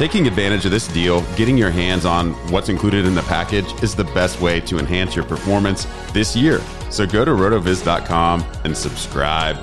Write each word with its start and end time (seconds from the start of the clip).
Taking 0.00 0.26
advantage 0.26 0.64
of 0.64 0.70
this 0.70 0.88
deal, 0.88 1.20
getting 1.36 1.58
your 1.58 1.68
hands 1.70 2.06
on 2.06 2.32
what's 2.50 2.70
included 2.70 3.04
in 3.04 3.14
the 3.14 3.20
package 3.24 3.70
is 3.82 3.94
the 3.94 4.04
best 4.04 4.40
way 4.40 4.58
to 4.60 4.78
enhance 4.78 5.14
your 5.14 5.26
performance 5.26 5.86
this 6.14 6.34
year. 6.34 6.62
So 6.88 7.06
go 7.06 7.22
to 7.22 7.32
rotoviz.com 7.32 8.42
and 8.64 8.74
subscribe 8.74 9.56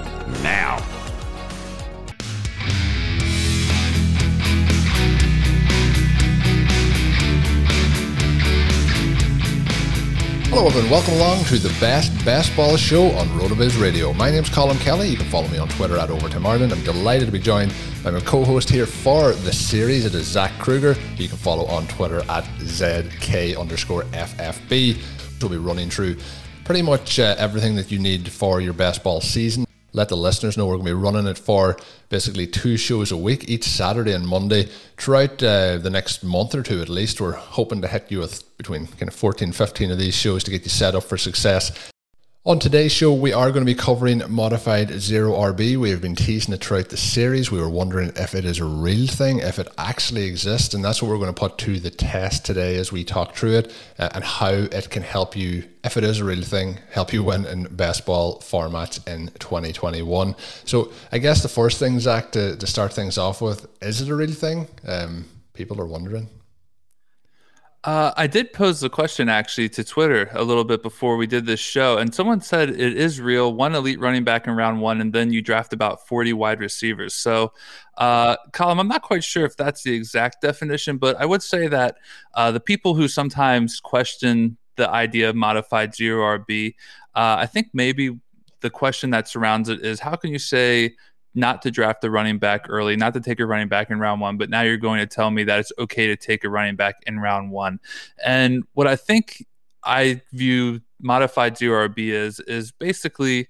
now. 0.43 0.96
Hello, 10.57 10.69
everyone. 10.69 10.89
Welcome 10.89 11.13
along 11.13 11.43
to 11.43 11.59
the 11.59 11.69
best 11.79 12.11
basketball 12.25 12.77
show 12.77 13.11
on 13.11 13.27
RotoViz 13.27 13.79
Radio. 13.79 14.11
My 14.11 14.31
name's 14.31 14.49
Colm 14.49 14.75
Kelly. 14.79 15.07
You 15.07 15.15
can 15.15 15.27
follow 15.27 15.47
me 15.49 15.59
on 15.59 15.69
Twitter 15.69 15.99
at 15.99 16.09
Overtime 16.09 16.47
Ireland. 16.47 16.73
I'm 16.73 16.83
delighted 16.83 17.27
to 17.27 17.31
be 17.31 17.37
joined 17.37 17.71
by 18.03 18.09
my 18.09 18.21
co-host 18.21 18.67
here 18.67 18.87
for 18.87 19.33
the 19.33 19.53
series. 19.53 20.03
It 20.03 20.15
is 20.15 20.25
Zach 20.25 20.51
Krueger. 20.57 20.95
You 21.17 21.27
can 21.27 21.37
follow 21.37 21.67
on 21.67 21.85
Twitter 21.85 22.21
at 22.21 22.43
ZK 22.57 23.55
underscore 23.55 24.01
FFB. 24.05 24.99
We'll 25.39 25.51
be 25.51 25.57
running 25.57 25.91
through 25.91 26.17
pretty 26.63 26.81
much 26.81 27.19
uh, 27.19 27.35
everything 27.37 27.75
that 27.75 27.91
you 27.91 27.99
need 27.99 28.27
for 28.27 28.59
your 28.59 28.73
best 28.73 29.03
ball 29.03 29.21
season. 29.21 29.66
Let 29.97 30.09
the 30.09 30.15
listeners 30.15 30.57
know 30.57 30.67
we're 30.67 30.75
going 30.75 30.85
to 30.85 30.91
be 30.91 31.01
running 31.01 31.25
it 31.25 31.39
for 31.39 31.75
basically 32.09 32.45
two 32.45 32.77
shows 32.77 33.11
a 33.11 33.17
week, 33.17 33.49
each 33.49 33.63
Saturday 33.63 34.11
and 34.11 34.27
Monday, 34.27 34.69
throughout 34.95 35.41
uh, 35.41 35.79
the 35.79 35.89
next 35.89 36.23
month 36.23 36.53
or 36.53 36.61
two 36.61 36.83
at 36.83 36.87
least. 36.87 37.19
We're 37.19 37.31
hoping 37.31 37.81
to 37.81 37.87
hit 37.87 38.11
you 38.11 38.19
with 38.19 38.55
between 38.57 38.85
kind 38.85 39.07
of 39.07 39.15
14, 39.15 39.51
15 39.53 39.89
of 39.89 39.97
these 39.97 40.13
shows 40.13 40.43
to 40.43 40.51
get 40.51 40.61
you 40.61 40.69
set 40.69 40.93
up 40.93 41.03
for 41.03 41.17
success. 41.17 41.71
On 42.47 42.59
today's 42.59 42.93
show, 42.93 43.11
we 43.11 43.33
are 43.33 43.51
going 43.51 43.65
to 43.65 43.69
be 43.69 43.75
covering 43.75 44.23
modified 44.29 44.89
zero 45.01 45.33
RB. 45.33 45.75
We 45.75 45.89
have 45.89 45.99
been 45.99 46.15
teasing 46.15 46.53
it 46.53 46.63
throughout 46.63 46.87
the 46.87 46.95
series. 46.95 47.51
We 47.51 47.59
were 47.59 47.69
wondering 47.69 48.13
if 48.15 48.33
it 48.33 48.45
is 48.45 48.59
a 48.59 48.63
real 48.63 49.05
thing, 49.05 49.39
if 49.39 49.59
it 49.59 49.67
actually 49.77 50.23
exists, 50.27 50.73
and 50.73 50.81
that's 50.81 51.01
what 51.01 51.09
we're 51.09 51.17
going 51.17 51.33
to 51.33 51.37
put 51.37 51.57
to 51.57 51.77
the 51.77 51.89
test 51.89 52.45
today 52.45 52.77
as 52.77 52.89
we 52.89 53.03
talk 53.03 53.35
through 53.35 53.57
it 53.57 53.75
uh, 53.99 54.07
and 54.13 54.23
how 54.23 54.51
it 54.51 54.89
can 54.89 55.03
help 55.03 55.35
you, 55.35 55.65
if 55.83 55.97
it 55.97 56.05
is 56.05 56.21
a 56.21 56.23
real 56.23 56.41
thing, 56.41 56.79
help 56.89 57.11
you 57.11 57.21
win 57.21 57.43
in 57.45 57.63
best 57.63 58.05
ball 58.05 58.39
formats 58.39 59.05
in 59.05 59.27
2021. 59.39 60.33
So, 60.63 60.93
I 61.11 61.17
guess 61.17 61.41
the 61.41 61.49
first 61.49 61.79
thing, 61.79 61.99
Zach, 61.99 62.31
to, 62.31 62.55
to 62.55 62.65
start 62.65 62.93
things 62.93 63.17
off 63.17 63.41
with, 63.41 63.67
is 63.81 63.99
it 63.99 64.07
a 64.07 64.15
real 64.15 64.31
thing? 64.31 64.69
Um, 64.87 65.25
people 65.51 65.81
are 65.81 65.85
wondering. 65.85 66.29
Uh, 67.83 68.11
I 68.17 68.27
did 68.27 68.53
pose 68.53 68.81
the 68.81 68.89
question 68.89 69.29
actually 69.29 69.69
to 69.69 69.83
Twitter 69.83 70.29
a 70.33 70.43
little 70.43 70.63
bit 70.63 70.81
before 70.81 71.15
we 71.15 71.27
did 71.27 71.45
this 71.45 71.59
show, 71.59 71.97
and 71.99 72.13
someone 72.13 72.41
said 72.41 72.69
it 72.69 72.97
is 72.97 73.21
real. 73.21 73.53
One 73.53 73.75
elite 73.75 73.99
running 73.99 74.23
back 74.23 74.47
in 74.47 74.55
round 74.55 74.81
one, 74.81 74.99
and 74.99 75.13
then 75.13 75.31
you 75.31 75.41
draft 75.41 75.73
about 75.73 76.05
40 76.07 76.33
wide 76.33 76.59
receivers. 76.59 77.13
So, 77.13 77.53
uh, 77.97 78.35
Colm, 78.51 78.79
I'm 78.79 78.87
not 78.87 79.03
quite 79.03 79.23
sure 79.23 79.45
if 79.45 79.55
that's 79.55 79.83
the 79.83 79.93
exact 79.93 80.41
definition, 80.41 80.97
but 80.97 81.15
I 81.17 81.25
would 81.25 81.43
say 81.43 81.67
that 81.67 81.97
uh, 82.33 82.51
the 82.51 82.59
people 82.59 82.95
who 82.95 83.07
sometimes 83.07 83.79
question 83.79 84.57
the 84.75 84.89
idea 84.89 85.29
of 85.29 85.35
modified 85.35 85.95
zero 85.95 86.39
RB, 86.39 86.73
uh, 87.15 87.37
I 87.39 87.45
think 87.45 87.69
maybe 87.73 88.19
the 88.61 88.69
question 88.69 89.11
that 89.11 89.27
surrounds 89.27 89.69
it 89.69 89.85
is 89.85 89.99
how 89.99 90.15
can 90.15 90.31
you 90.31 90.39
say 90.39 90.95
not 91.37 91.61
to 91.61 91.71
draft 91.71 92.01
the 92.01 92.09
running 92.09 92.39
back 92.39 92.65
early, 92.67 92.95
not 92.97 93.13
to 93.13 93.21
take 93.21 93.39
a 93.39 93.45
running 93.45 93.67
back 93.69 93.91
in 93.91 93.99
round 93.99 94.19
one, 94.19 94.37
but 94.37 94.49
now 94.49 94.61
you're 94.61 94.75
going 94.75 94.99
to 94.99 95.05
tell 95.05 95.29
me 95.29 95.43
that 95.43 95.59
it's 95.59 95.71
okay 95.77 96.07
to 96.07 96.15
take 96.15 96.43
a 96.43 96.49
running 96.49 96.75
back 96.75 96.95
in 97.05 97.19
round 97.19 97.51
one. 97.51 97.79
And 98.25 98.63
what 98.73 98.87
I 98.87 98.95
think 98.95 99.45
I 99.83 100.21
view 100.33 100.81
modified 100.99 101.55
zero 101.55 101.87
RB 101.87 102.09
is 102.09 102.71
basically 102.73 103.47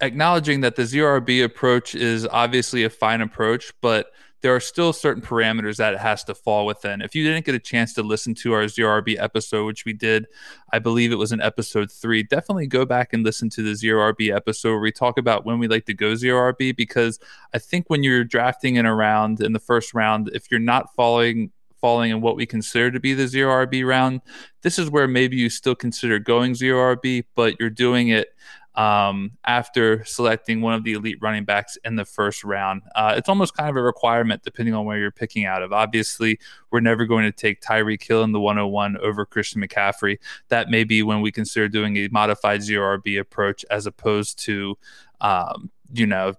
acknowledging 0.00 0.60
that 0.60 0.76
the 0.76 0.86
zero 0.86 1.20
RB 1.20 1.44
approach 1.44 1.94
is 1.94 2.26
obviously 2.26 2.84
a 2.84 2.90
fine 2.90 3.20
approach, 3.20 3.72
but 3.82 4.06
there 4.42 4.54
are 4.54 4.60
still 4.60 4.92
certain 4.92 5.22
parameters 5.22 5.76
that 5.76 5.94
it 5.94 6.00
has 6.00 6.24
to 6.24 6.34
fall 6.34 6.66
within. 6.66 7.00
If 7.00 7.14
you 7.14 7.24
didn't 7.24 7.46
get 7.46 7.54
a 7.54 7.60
chance 7.60 7.94
to 7.94 8.02
listen 8.02 8.34
to 8.36 8.52
our 8.52 8.66
zero 8.66 9.00
RB 9.00 9.16
episode, 9.18 9.66
which 9.66 9.84
we 9.84 9.92
did, 9.92 10.26
I 10.72 10.80
believe 10.80 11.12
it 11.12 11.16
was 11.16 11.30
in 11.30 11.40
episode 11.40 11.90
three, 11.90 12.24
definitely 12.24 12.66
go 12.66 12.84
back 12.84 13.12
and 13.12 13.24
listen 13.24 13.48
to 13.50 13.62
the 13.62 13.76
zero 13.76 14.12
RB 14.12 14.34
episode 14.34 14.70
where 14.70 14.80
we 14.80 14.92
talk 14.92 15.16
about 15.16 15.46
when 15.46 15.60
we 15.60 15.68
like 15.68 15.86
to 15.86 15.94
go 15.94 16.16
zero 16.16 16.52
RB 16.52 16.76
because 16.76 17.20
I 17.54 17.58
think 17.58 17.88
when 17.88 18.02
you're 18.02 18.24
drafting 18.24 18.76
in 18.76 18.84
a 18.84 18.94
round 18.94 19.40
in 19.40 19.52
the 19.52 19.60
first 19.60 19.94
round, 19.94 20.28
if 20.34 20.50
you're 20.50 20.60
not 20.60 20.94
following 20.94 21.52
falling 21.80 22.12
in 22.12 22.20
what 22.20 22.36
we 22.36 22.46
consider 22.46 22.92
to 22.92 23.00
be 23.00 23.12
the 23.12 23.26
zero 23.26 23.66
RB 23.66 23.84
round, 23.84 24.20
this 24.62 24.78
is 24.78 24.88
where 24.88 25.08
maybe 25.08 25.36
you 25.36 25.50
still 25.50 25.74
consider 25.74 26.18
going 26.20 26.54
zero 26.54 26.94
RB, 26.94 27.24
but 27.34 27.58
you're 27.58 27.70
doing 27.70 28.08
it 28.08 28.28
um, 28.74 29.32
after 29.44 30.04
selecting 30.04 30.60
one 30.60 30.74
of 30.74 30.84
the 30.84 30.94
elite 30.94 31.18
running 31.20 31.44
backs 31.44 31.76
in 31.84 31.96
the 31.96 32.04
first 32.04 32.42
round. 32.44 32.82
Uh, 32.94 33.14
it's 33.16 33.28
almost 33.28 33.56
kind 33.56 33.68
of 33.68 33.76
a 33.76 33.82
requirement 33.82 34.42
depending 34.42 34.74
on 34.74 34.84
where 34.84 34.98
you're 34.98 35.10
picking 35.10 35.44
out 35.44 35.62
of. 35.62 35.72
Obviously, 35.72 36.38
we're 36.70 36.80
never 36.80 37.04
going 37.04 37.24
to 37.24 37.32
take 37.32 37.60
Tyreek 37.60 38.02
Hill 38.02 38.22
in 38.22 38.32
the 38.32 38.40
101 38.40 38.96
over 38.98 39.26
Christian 39.26 39.62
McCaffrey. 39.62 40.18
That 40.48 40.70
may 40.70 40.84
be 40.84 41.02
when 41.02 41.20
we 41.20 41.30
consider 41.30 41.68
doing 41.68 41.96
a 41.98 42.08
modified 42.08 42.62
zero 42.62 42.98
RB 42.98 43.20
approach 43.20 43.64
as 43.70 43.86
opposed 43.86 44.38
to, 44.40 44.78
um, 45.20 45.70
you 45.92 46.06
know, 46.06 46.34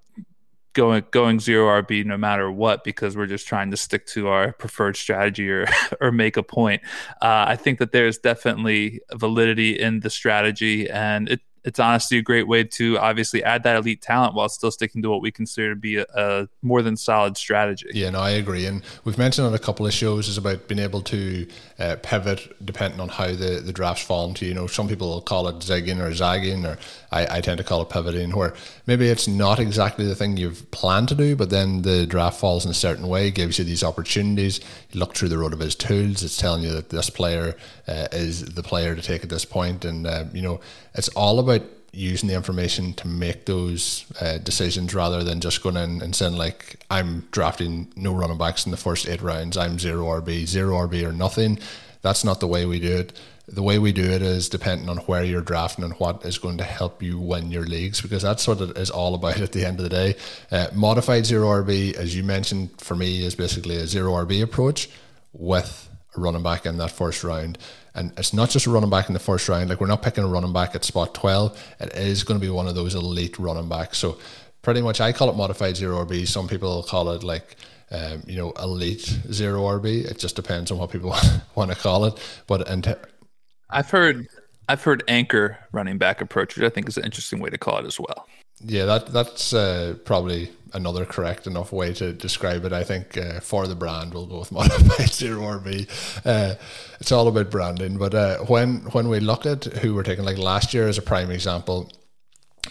going 0.73 1.03
going 1.11 1.39
zero 1.39 1.81
RB 1.81 2.03
no 2.03 2.17
matter 2.17 2.51
what 2.51 2.83
because 2.83 3.15
we're 3.15 3.27
just 3.27 3.47
trying 3.47 3.69
to 3.69 3.77
stick 3.77 4.07
to 4.07 4.27
our 4.27 4.53
preferred 4.53 4.97
strategy 4.97 5.49
or 5.49 5.67
or 6.01 6.11
make 6.11 6.35
a 6.35 6.43
point. 6.43 6.81
Uh, 7.21 7.45
I 7.47 7.55
think 7.55 7.79
that 7.79 7.91
there's 7.91 8.17
definitely 8.17 8.99
validity 9.13 9.79
in 9.79 9.99
the 10.01 10.09
strategy, 10.09 10.89
and 10.89 11.29
it 11.29 11.41
it's 11.63 11.79
honestly 11.79 12.17
a 12.17 12.21
great 12.21 12.47
way 12.47 12.63
to 12.63 12.97
obviously 12.97 13.43
add 13.43 13.63
that 13.63 13.75
elite 13.77 14.01
talent 14.01 14.33
while 14.33 14.49
still 14.49 14.71
sticking 14.71 15.01
to 15.01 15.09
what 15.09 15.21
we 15.21 15.31
consider 15.31 15.73
to 15.73 15.79
be 15.79 15.97
a, 15.97 16.05
a, 16.13 16.47
more 16.61 16.81
than 16.81 16.97
solid 16.97 17.37
strategy. 17.37 17.87
Yeah, 17.93 18.09
no, 18.09 18.19
I 18.19 18.31
agree. 18.31 18.65
And 18.65 18.81
we've 19.05 19.17
mentioned 19.17 19.47
on 19.47 19.53
a 19.53 19.59
couple 19.59 19.85
of 19.85 19.93
shows 19.93 20.27
is 20.27 20.37
about 20.37 20.67
being 20.67 20.79
able 20.79 21.01
to 21.01 21.47
uh, 21.79 21.95
pivot 22.01 22.53
depending 22.65 22.99
on 22.99 23.09
how 23.09 23.27
the, 23.27 23.61
the 23.63 23.71
drafts 23.71 24.03
fall 24.03 24.27
into. 24.27 24.45
You 24.45 24.53
know, 24.53 24.67
some 24.67 24.87
people 24.87 25.09
will 25.09 25.21
call 25.21 25.47
it 25.47 25.55
zigging 25.59 26.01
or 26.01 26.13
zagging, 26.13 26.65
or 26.65 26.77
I, 27.11 27.37
I 27.37 27.41
tend 27.41 27.59
to 27.59 27.63
call 27.63 27.81
it 27.81 27.89
pivoting, 27.89 28.31
where 28.31 28.53
maybe 28.85 29.07
it's 29.07 29.27
not 29.27 29.59
exactly 29.59 30.05
the 30.05 30.15
thing 30.15 30.37
you've 30.37 30.69
planned 30.71 31.09
to 31.09 31.15
do, 31.15 31.35
but 31.35 31.49
then 31.49 31.83
the 31.83 32.05
draft 32.05 32.39
falls 32.39 32.65
in 32.65 32.71
a 32.71 32.75
certain 32.75 33.07
way, 33.07 33.31
gives 33.31 33.57
you 33.57 33.65
these 33.65 33.83
opportunities. 33.83 34.59
You 34.91 34.99
look 34.99 35.15
through 35.15 35.29
the 35.29 35.35
RotoViz 35.35 35.77
tools, 35.77 36.23
it's 36.23 36.37
telling 36.37 36.63
you 36.63 36.71
that 36.73 36.89
this 36.89 37.09
player 37.09 37.55
uh, 37.87 38.07
is 38.11 38.43
the 38.45 38.63
player 38.63 38.95
to 38.95 39.01
take 39.01 39.23
at 39.23 39.29
this 39.29 39.45
point, 39.45 39.85
and 39.85 40.07
uh, 40.07 40.25
you 40.33 40.41
know, 40.41 40.59
it's 40.95 41.09
all 41.09 41.39
about 41.39 41.52
using 41.93 42.27
the 42.27 42.35
information 42.35 42.93
to 42.95 43.07
make 43.07 43.45
those 43.45 44.05
uh, 44.19 44.39
decisions 44.39 44.95
rather 44.95 45.23
than 45.23 45.39
just 45.39 45.61
going 45.61 45.77
in 45.77 46.01
and 46.01 46.15
saying 46.15 46.35
like 46.35 46.83
I'm 46.89 47.27
drafting 47.31 47.93
no 47.95 48.13
running 48.13 48.37
backs 48.37 48.65
in 48.65 48.71
the 48.71 48.77
first 48.77 49.07
eight 49.07 49.21
rounds. 49.21 49.57
I'm 49.57 49.77
zero 49.77 50.05
RB, 50.05 50.45
zero 50.47 50.75
RB 50.87 51.07
or 51.07 51.11
nothing. 51.11 51.59
That's 52.01 52.23
not 52.23 52.39
the 52.39 52.47
way 52.47 52.65
we 52.65 52.79
do 52.79 52.97
it. 52.97 53.13
The 53.47 53.61
way 53.61 53.77
we 53.77 53.91
do 53.91 54.03
it 54.03 54.21
is 54.21 54.49
depending 54.49 54.89
on 54.89 54.97
where 54.99 55.23
you're 55.23 55.41
drafting 55.41 55.83
and 55.83 55.93
what 55.95 56.25
is 56.25 56.37
going 56.37 56.57
to 56.57 56.63
help 56.63 57.03
you 57.03 57.19
win 57.19 57.51
your 57.51 57.65
leagues 57.65 58.01
because 58.01 58.23
that's 58.23 58.47
what 58.47 58.61
it 58.61 58.77
is 58.77 58.89
all 58.89 59.13
about 59.15 59.39
at 59.39 59.51
the 59.51 59.65
end 59.65 59.79
of 59.79 59.83
the 59.83 59.89
day. 59.89 60.15
Uh, 60.49 60.67
modified 60.73 61.25
zero 61.25 61.47
RB, 61.47 61.93
as 61.93 62.15
you 62.15 62.23
mentioned, 62.23 62.69
for 62.81 62.95
me 62.95 63.23
is 63.23 63.35
basically 63.35 63.75
a 63.75 63.85
zero 63.85 64.13
RB 64.13 64.41
approach 64.41 64.89
with 65.33 65.89
a 66.15 66.21
running 66.21 66.43
back 66.43 66.65
in 66.65 66.77
that 66.77 66.91
first 66.91 67.23
round. 67.23 67.57
And 67.95 68.11
it's 68.17 68.33
not 68.33 68.49
just 68.49 68.65
a 68.65 68.71
running 68.71 68.89
back 68.89 69.07
in 69.07 69.13
the 69.13 69.19
first 69.19 69.47
round. 69.47 69.69
Like 69.69 69.79
we're 69.79 69.87
not 69.87 70.01
picking 70.01 70.23
a 70.23 70.27
running 70.27 70.53
back 70.53 70.75
at 70.75 70.83
spot 70.83 71.13
12. 71.13 71.75
It 71.79 71.93
is 71.95 72.23
going 72.23 72.39
to 72.39 72.45
be 72.45 72.49
one 72.49 72.67
of 72.67 72.75
those 72.75 72.95
elite 72.95 73.37
running 73.37 73.69
backs. 73.69 73.97
So 73.97 74.17
pretty 74.61 74.81
much 74.81 74.99
I 74.99 75.11
call 75.11 75.29
it 75.29 75.35
modified 75.35 75.77
zero 75.77 76.03
RB. 76.03 76.27
Some 76.27 76.47
people 76.47 76.83
call 76.83 77.11
it 77.11 77.23
like, 77.23 77.55
um, 77.91 78.23
you 78.25 78.37
know, 78.37 78.51
elite 78.53 79.01
zero 79.31 79.61
RB. 79.61 80.05
It 80.05 80.17
just 80.17 80.35
depends 80.35 80.71
on 80.71 80.79
what 80.79 80.91
people 80.91 81.15
want 81.55 81.71
to 81.71 81.77
call 81.77 82.05
it. 82.05 82.19
But 82.47 82.67
and 82.67 82.95
I've 83.69 83.89
heard 83.89 84.27
I've 84.67 84.83
heard 84.83 85.03
anchor 85.07 85.59
running 85.71 85.97
back 85.97 86.21
approach, 86.21 86.55
which 86.55 86.65
I 86.65 86.69
think 86.69 86.87
is 86.87 86.97
an 86.97 87.03
interesting 87.03 87.39
way 87.39 87.49
to 87.49 87.57
call 87.57 87.77
it 87.79 87.85
as 87.85 87.99
well. 87.99 88.27
Yeah, 88.65 88.85
that 88.85 89.07
that's 89.07 89.53
uh, 89.53 89.95
probably 90.05 90.49
another 90.73 91.05
correct 91.05 91.47
enough 91.47 91.71
way 91.71 91.93
to 91.93 92.13
describe 92.13 92.65
it. 92.65 92.73
I 92.73 92.83
think 92.83 93.17
uh, 93.17 93.39
for 93.39 93.67
the 93.67 93.75
brand, 93.75 94.13
we'll 94.13 94.25
go 94.25 94.39
with 94.39 94.51
modified 94.59 95.09
zero 95.09 95.41
RB. 95.41 95.87
Uh, 96.25 96.55
it's 96.99 97.11
all 97.11 97.27
about 97.27 97.51
branding. 97.51 97.97
But 97.97 98.13
uh, 98.13 98.37
when 98.39 98.77
when 98.91 99.09
we 99.09 99.19
look 99.19 99.45
at 99.45 99.65
who 99.65 99.93
we're 99.93 100.03
taking, 100.03 100.25
like 100.25 100.37
last 100.37 100.73
year 100.73 100.87
as 100.87 100.97
a 100.97 101.01
prime 101.01 101.31
example, 101.31 101.91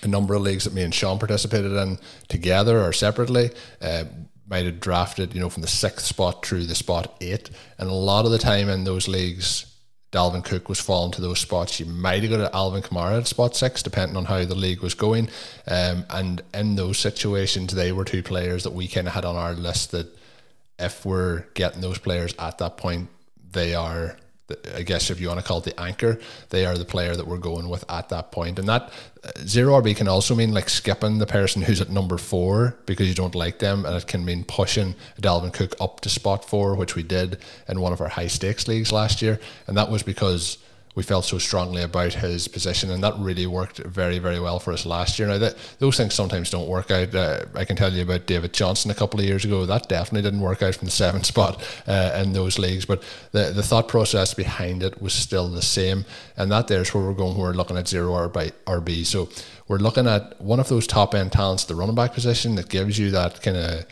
a 0.02 0.08
number 0.08 0.34
of 0.34 0.42
leagues 0.42 0.64
that 0.64 0.74
me 0.74 0.82
and 0.82 0.94
Sean 0.94 1.18
participated 1.18 1.72
in 1.72 1.98
together 2.28 2.80
or 2.82 2.92
separately. 2.92 3.50
Uh, 3.80 4.04
might 4.48 4.66
have 4.66 4.80
drafted, 4.80 5.34
you 5.34 5.40
know, 5.40 5.48
from 5.48 5.62
the 5.62 5.68
sixth 5.68 6.04
spot 6.04 6.44
through 6.44 6.66
the 6.66 6.74
spot 6.74 7.16
eight, 7.22 7.48
and 7.78 7.88
a 7.88 7.94
lot 7.94 8.26
of 8.26 8.30
the 8.30 8.38
time 8.38 8.68
in 8.68 8.84
those 8.84 9.08
leagues, 9.08 9.71
Dalvin 10.12 10.44
Cook 10.44 10.69
was 10.69 10.79
falling 10.79 11.11
to 11.12 11.23
those 11.23 11.41
spots. 11.41 11.81
You 11.81 11.87
might 11.87 12.23
have 12.23 12.31
got 12.31 12.55
Alvin 12.55 12.82
Kamara 12.82 13.19
at 13.19 13.26
spot 13.26 13.56
six, 13.56 13.82
depending 13.82 14.17
on 14.17 14.26
how 14.26 14.44
the 14.44 14.55
league 14.55 14.82
was 14.82 14.94
going. 14.94 15.31
Um, 15.67 16.05
and 16.11 16.43
in 16.53 16.76
those 16.76 16.99
situations, 16.99 17.75
they 17.75 17.93
were 17.93 18.05
two 18.05 18.23
players 18.23 18.62
that 18.64 18.75
we 18.75 18.88
kind 18.88 19.06
of 19.06 19.14
had 19.14 19.25
on 19.25 19.37
our 19.37 19.55
list 19.55 19.91
that 19.93 20.06
if 20.79 21.06
we're 21.06 21.44
getting 21.55 21.81
those 21.81 21.99
players 21.99 22.35
at 22.38 22.59
that 22.59 22.76
point, 22.76 23.09
they 23.53 23.75
are 23.75 24.19
I 24.75 24.82
guess 24.82 25.10
if 25.10 25.20
you 25.20 25.28
want 25.28 25.40
to 25.40 25.46
call 25.46 25.58
it 25.58 25.64
the 25.64 25.81
anchor, 25.81 26.19
they 26.50 26.66
are 26.66 26.76
the 26.76 26.84
player 26.84 27.14
that 27.16 27.26
we're 27.26 27.38
going 27.38 27.69
with 27.69 27.84
at 27.88 28.08
that 28.10 28.32
point. 28.32 28.58
And 28.58 28.69
that 28.69 28.93
uh, 29.25 29.31
zero 29.46 29.81
RB 29.81 29.96
can 29.96 30.08
also 30.08 30.34
mean 30.34 30.52
like 30.52 30.69
skipping 30.69 31.19
the 31.19 31.26
person 31.26 31.62
who's 31.62 31.81
at 31.81 31.90
number 31.90 32.19
four 32.19 32.76
because 32.87 33.08
you 33.08 33.14
don't 33.14 33.34
like 33.34 33.58
them, 33.58 33.84
and 33.84 33.96
it 33.96 34.06
can 34.06 34.25
mean 34.25 34.44
pushing 34.44 34.94
Dalvin 35.20 35.52
Cook 35.52 35.75
up 35.81 36.00
to 36.00 36.08
spot 36.08 36.44
four, 36.44 36.75
which 36.75 36.96
we 36.96 37.02
did 37.02 37.38
in 37.69 37.81
one 37.81 37.93
of 37.93 38.00
our 38.00 38.08
high 38.08 38.26
stakes 38.26 38.69
leagues 38.69 38.93
last 38.93 39.22
year, 39.22 39.38
and 39.66 39.76
that 39.76 39.90
was 39.90 40.02
because 40.02 40.58
we 40.94 41.02
felt 41.02 41.24
so 41.24 41.38
strongly 41.38 41.82
about 41.82 42.12
his 42.12 42.48
position, 42.48 42.90
and 42.90 43.02
that 43.02 43.14
really 43.18 43.46
worked 43.46 43.78
very, 43.78 44.18
very 44.18 44.38
well 44.38 44.58
for 44.58 44.72
us 44.72 44.84
last 44.84 45.18
year. 45.18 45.26
Now, 45.26 45.38
that, 45.38 45.56
those 45.78 45.96
things 45.96 46.12
sometimes 46.12 46.50
don't 46.50 46.68
work 46.68 46.90
out. 46.90 47.14
Uh, 47.14 47.46
I 47.54 47.64
can 47.64 47.76
tell 47.76 47.92
you 47.92 48.02
about 48.02 48.26
David 48.26 48.52
Johnson 48.52 48.90
a 48.90 48.94
couple 48.94 49.18
of 49.18 49.24
years 49.24 49.44
ago. 49.44 49.64
That 49.64 49.88
definitely 49.88 50.22
didn't 50.22 50.42
work 50.42 50.62
out 50.62 50.74
from 50.74 50.86
the 50.86 50.92
seventh 50.92 51.26
spot 51.32 51.62
uh, 51.86 52.20
in 52.22 52.34
those 52.34 52.58
leagues, 52.58 52.84
but 52.84 53.02
the, 53.32 53.52
the 53.54 53.62
thought 53.62 53.88
process 53.88 54.34
behind 54.34 54.82
it 54.82 55.00
was 55.00 55.14
still 55.14 55.48
the 55.48 55.62
same. 55.62 56.04
And 56.36 56.52
that 56.52 56.68
there's 56.68 56.92
where 56.92 57.02
we're 57.02 57.14
going. 57.14 57.38
We're 57.38 57.52
looking 57.52 57.78
at 57.78 57.88
zero 57.88 58.12
RB. 58.28 58.52
RB. 58.66 59.06
So 59.06 59.30
we're 59.68 59.78
looking 59.78 60.06
at 60.06 60.38
one 60.40 60.60
of 60.60 60.68
those 60.68 60.86
top 60.86 61.14
end 61.14 61.32
talents, 61.32 61.64
the 61.64 61.74
running 61.74 61.94
back 61.94 62.12
position, 62.12 62.56
that 62.56 62.68
gives 62.68 62.98
you 62.98 63.10
that 63.12 63.42
kind 63.42 63.56
of 63.56 63.86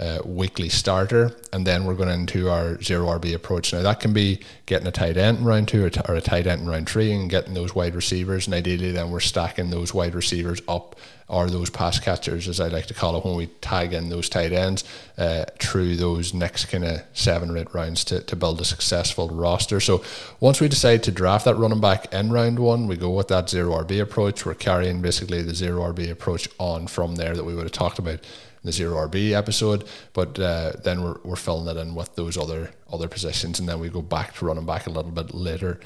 uh, 0.00 0.18
weekly 0.24 0.70
starter, 0.70 1.36
and 1.52 1.66
then 1.66 1.84
we're 1.84 1.94
going 1.94 2.08
into 2.08 2.48
our 2.48 2.80
zero 2.80 3.06
RB 3.06 3.34
approach. 3.34 3.72
Now 3.72 3.82
that 3.82 4.00
can 4.00 4.14
be 4.14 4.40
getting 4.64 4.86
a 4.86 4.90
tight 4.90 5.18
end 5.18 5.38
in 5.38 5.44
round 5.44 5.68
two 5.68 5.84
or, 5.84 5.90
t- 5.90 6.00
or 6.08 6.14
a 6.14 6.22
tight 6.22 6.46
end 6.46 6.62
in 6.62 6.68
round 6.68 6.88
three, 6.88 7.12
and 7.12 7.28
getting 7.28 7.52
those 7.52 7.74
wide 7.74 7.94
receivers. 7.94 8.46
And 8.46 8.54
ideally, 8.54 8.92
then 8.92 9.10
we're 9.10 9.20
stacking 9.20 9.68
those 9.68 9.92
wide 9.92 10.14
receivers 10.14 10.62
up, 10.66 10.96
or 11.28 11.50
those 11.50 11.68
pass 11.68 12.00
catchers, 12.00 12.48
as 12.48 12.60
I 12.60 12.68
like 12.68 12.86
to 12.86 12.94
call 12.94 13.14
it, 13.16 13.24
when 13.26 13.36
we 13.36 13.46
tag 13.60 13.92
in 13.92 14.08
those 14.08 14.30
tight 14.30 14.52
ends 14.52 14.84
uh, 15.18 15.44
through 15.58 15.96
those 15.96 16.32
next 16.32 16.66
kind 16.66 16.84
of 16.84 17.02
seven 17.12 17.50
or 17.50 17.58
eight 17.58 17.74
rounds 17.74 18.02
to, 18.04 18.20
to 18.22 18.34
build 18.34 18.58
a 18.62 18.64
successful 18.64 19.28
roster. 19.28 19.80
So 19.80 20.02
once 20.40 20.62
we 20.62 20.68
decide 20.68 21.02
to 21.04 21.12
draft 21.12 21.44
that 21.44 21.56
running 21.56 21.80
back 21.80 22.12
in 22.14 22.32
round 22.32 22.58
one, 22.58 22.86
we 22.86 22.96
go 22.96 23.10
with 23.10 23.28
that 23.28 23.50
zero 23.50 23.84
RB 23.84 24.00
approach. 24.00 24.46
We're 24.46 24.54
carrying 24.54 25.02
basically 25.02 25.42
the 25.42 25.54
zero 25.54 25.92
RB 25.92 26.10
approach 26.10 26.48
on 26.58 26.86
from 26.86 27.16
there 27.16 27.36
that 27.36 27.44
we 27.44 27.54
would 27.54 27.64
have 27.64 27.72
talked 27.72 27.98
about 27.98 28.20
the 28.62 28.72
zero 28.72 29.08
RB 29.08 29.32
episode, 29.32 29.84
but 30.12 30.38
uh, 30.38 30.72
then 30.84 31.02
we're, 31.02 31.18
we're 31.24 31.36
filling 31.36 31.74
it 31.74 31.80
in 31.80 31.94
with 31.94 32.14
those 32.14 32.36
other 32.36 32.72
other 32.92 33.08
positions, 33.08 33.58
and 33.58 33.68
then 33.68 33.80
we 33.80 33.88
go 33.88 34.02
back 34.02 34.34
to 34.34 34.44
running 34.44 34.66
back 34.66 34.86
a 34.86 34.90
little 34.90 35.10
bit 35.10 35.34
later 35.34 35.80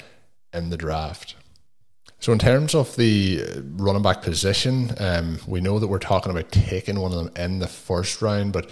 in 0.53 0.69
the 0.69 0.77
draft. 0.77 1.35
So 2.19 2.33
in 2.33 2.39
terms 2.39 2.73
of 2.73 2.95
the 2.95 3.43
running 3.77 4.01
back 4.01 4.21
position, 4.21 4.91
um, 4.97 5.39
we 5.47 5.61
know 5.61 5.79
that 5.79 5.87
we're 5.87 5.99
talking 5.99 6.31
about 6.31 6.51
taking 6.51 6.99
one 6.99 7.11
of 7.11 7.17
them 7.17 7.31
in 7.35 7.59
the 7.59 7.67
first 7.67 8.21
round, 8.21 8.53
but 8.53 8.69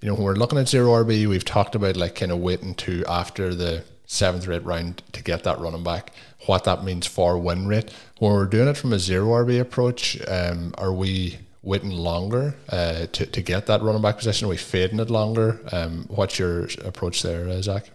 you 0.00 0.08
know 0.08 0.14
when 0.14 0.24
we're 0.24 0.34
looking 0.34 0.58
at 0.58 0.68
zero 0.68 1.04
RB, 1.04 1.26
we've 1.26 1.44
talked 1.44 1.74
about 1.74 1.96
like 1.96 2.14
kind 2.14 2.32
of 2.32 2.38
waiting 2.38 2.74
to 2.74 3.04
after 3.06 3.54
the 3.54 3.84
seventh 4.06 4.46
or 4.46 4.52
eighth 4.52 4.64
round 4.64 5.02
to 5.12 5.22
get 5.22 5.44
that 5.44 5.58
running 5.58 5.82
back. 5.82 6.12
What 6.46 6.64
that 6.64 6.84
means 6.84 7.06
for 7.06 7.38
win 7.38 7.66
rate. 7.66 7.90
When 8.18 8.32
we're 8.32 8.46
doing 8.46 8.68
it 8.68 8.76
from 8.76 8.92
a 8.92 8.98
zero 8.98 9.28
RB 9.28 9.60
approach, 9.60 10.18
um, 10.28 10.74
are 10.78 10.92
we 10.92 11.38
waiting 11.66 11.90
longer 11.90 12.54
uh, 12.70 13.06
to, 13.12 13.26
to 13.26 13.42
get 13.42 13.66
that 13.66 13.82
running 13.82 14.00
back 14.00 14.16
position? 14.16 14.46
Are 14.46 14.50
we 14.50 14.56
fading 14.56 15.00
it 15.00 15.10
longer? 15.10 15.60
Um, 15.72 16.06
what's 16.08 16.38
your 16.38 16.68
approach 16.84 17.22
there, 17.22 17.48
uh, 17.48 17.60
Zach? 17.60 17.90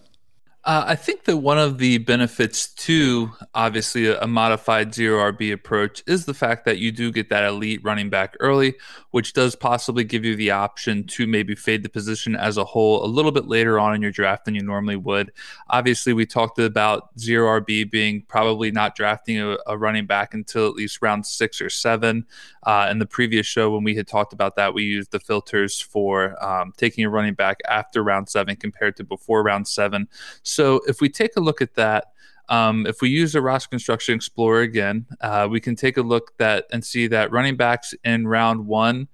Uh, 0.63 0.83
I 0.85 0.95
think 0.95 1.23
that 1.23 1.37
one 1.37 1.57
of 1.57 1.79
the 1.79 1.97
benefits 1.97 2.67
to 2.67 3.31
obviously 3.55 4.13
a, 4.13 4.27
modified 4.27 4.93
zero 4.93 5.31
RB 5.31 5.51
approach 5.51 6.03
is 6.05 6.25
the 6.25 6.35
fact 6.35 6.65
that 6.65 6.77
you 6.77 6.91
do 6.91 7.11
get 7.11 7.29
that 7.29 7.45
elite 7.45 7.81
running 7.83 8.11
back 8.11 8.35
early, 8.39 8.75
which 9.09 9.33
does 9.33 9.55
possibly 9.55 10.03
give 10.03 10.23
you 10.23 10.35
the 10.35 10.51
option 10.51 11.03
to 11.05 11.25
maybe 11.25 11.55
fade 11.55 11.81
the 11.81 11.89
position 11.89 12.35
as 12.35 12.57
a 12.57 12.63
whole 12.63 13.03
a 13.03 13.07
little 13.07 13.31
bit 13.31 13.47
later 13.47 13.79
on 13.79 13.95
in 13.95 14.03
your 14.03 14.11
draft 14.11 14.45
than 14.45 14.53
you 14.53 14.61
normally 14.61 14.95
would. 14.95 15.31
Obviously, 15.71 16.13
we 16.13 16.27
talked 16.27 16.59
about 16.59 17.09
zero 17.17 17.59
RB 17.59 17.89
being 17.89 18.23
probably 18.27 18.69
not 18.69 18.95
drafting 18.95 19.39
a, 19.39 19.57
a 19.65 19.75
running 19.75 20.05
back 20.05 20.35
until 20.35 20.67
at 20.67 20.75
least 20.75 21.01
round 21.01 21.25
six 21.25 21.59
or 21.59 21.71
seven. 21.71 22.23
Uh, 22.63 22.87
in 22.91 22.99
the 22.99 23.07
previous 23.07 23.47
show, 23.47 23.71
when 23.71 23.83
we 23.83 23.95
had 23.95 24.07
talked 24.07 24.31
about 24.31 24.55
that, 24.55 24.75
we 24.75 24.83
used 24.83 25.11
the 25.11 25.19
filters 25.19 25.81
for 25.81 26.41
um, 26.43 26.71
taking 26.77 27.03
a 27.03 27.09
running 27.09 27.33
back 27.33 27.57
after 27.67 28.03
round 28.03 28.29
seven 28.29 28.55
compared 28.55 28.95
to 28.95 29.03
before 29.03 29.41
round 29.41 29.67
seven. 29.67 30.07
So 30.51 30.81
if 30.87 31.01
we 31.01 31.09
take 31.09 31.35
a 31.37 31.39
look 31.39 31.61
at 31.61 31.75
that, 31.75 32.05
um, 32.49 32.85
if 32.85 33.01
we 33.01 33.09
use 33.09 33.33
the 33.33 33.41
roster 33.41 33.69
construction 33.69 34.15
explorer 34.15 34.61
again, 34.61 35.05
uh, 35.21 35.47
we 35.49 35.59
can 35.59 35.75
take 35.75 35.97
a 35.97 36.01
look 36.01 36.37
that 36.37 36.65
and 36.71 36.83
see 36.83 37.07
that 37.07 37.31
running 37.31 37.55
backs 37.55 37.93
in 38.03 38.27
round 38.27 38.67
one 38.67 39.07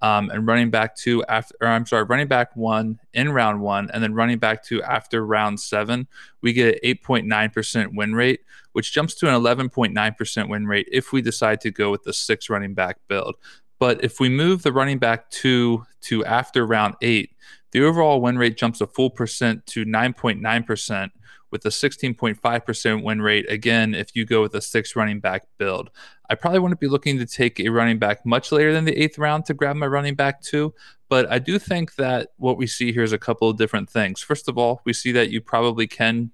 um, 0.00 0.30
and 0.30 0.46
running 0.46 0.70
back 0.70 0.94
two 0.94 1.24
after, 1.24 1.54
or 1.60 1.68
I'm 1.68 1.86
sorry, 1.86 2.04
running 2.04 2.28
back 2.28 2.54
one 2.54 3.00
in 3.14 3.32
round 3.32 3.62
one, 3.62 3.90
and 3.92 4.02
then 4.02 4.14
running 4.14 4.38
back 4.38 4.62
two 4.62 4.82
after 4.82 5.24
round 5.26 5.58
seven, 5.58 6.06
we 6.40 6.52
get 6.52 6.74
an 6.74 6.96
8.9% 6.96 7.94
win 7.94 8.14
rate, 8.14 8.40
which 8.72 8.92
jumps 8.92 9.14
to 9.14 9.28
an 9.28 9.34
11.9% 9.34 10.48
win 10.48 10.66
rate 10.66 10.88
if 10.92 11.12
we 11.12 11.22
decide 11.22 11.60
to 11.62 11.70
go 11.70 11.90
with 11.90 12.02
the 12.02 12.12
six 12.12 12.50
running 12.50 12.74
back 12.74 12.98
build. 13.08 13.36
But 13.78 14.04
if 14.04 14.20
we 14.20 14.28
move 14.28 14.62
the 14.62 14.72
running 14.72 14.98
back 14.98 15.30
two 15.30 15.84
to 16.02 16.24
after 16.26 16.66
round 16.66 16.94
eight, 17.00 17.30
the 17.74 17.82
overall 17.82 18.22
win 18.22 18.38
rate 18.38 18.56
jumps 18.56 18.80
a 18.80 18.86
full 18.86 19.10
percent 19.10 19.66
to 19.66 19.84
9.9% 19.84 21.10
with 21.50 21.64
a 21.66 21.70
16.5% 21.70 23.02
win 23.02 23.20
rate. 23.20 23.50
Again, 23.50 23.94
if 23.94 24.14
you 24.14 24.24
go 24.24 24.42
with 24.42 24.54
a 24.54 24.60
six 24.60 24.94
running 24.94 25.18
back 25.18 25.42
build, 25.58 25.90
I 26.30 26.36
probably 26.36 26.60
wouldn't 26.60 26.80
be 26.80 26.86
looking 26.86 27.18
to 27.18 27.26
take 27.26 27.58
a 27.58 27.68
running 27.68 27.98
back 27.98 28.24
much 28.24 28.52
later 28.52 28.72
than 28.72 28.84
the 28.84 28.96
eighth 28.96 29.18
round 29.18 29.44
to 29.46 29.54
grab 29.54 29.74
my 29.74 29.86
running 29.86 30.14
back 30.14 30.40
too. 30.40 30.72
But 31.08 31.30
I 31.30 31.40
do 31.40 31.58
think 31.58 31.96
that 31.96 32.28
what 32.36 32.56
we 32.56 32.68
see 32.68 32.92
here 32.92 33.02
is 33.02 33.12
a 33.12 33.18
couple 33.18 33.50
of 33.50 33.58
different 33.58 33.90
things. 33.90 34.20
First 34.20 34.48
of 34.48 34.56
all, 34.56 34.80
we 34.84 34.92
see 34.92 35.10
that 35.10 35.30
you 35.30 35.40
probably 35.40 35.88
can 35.88 36.30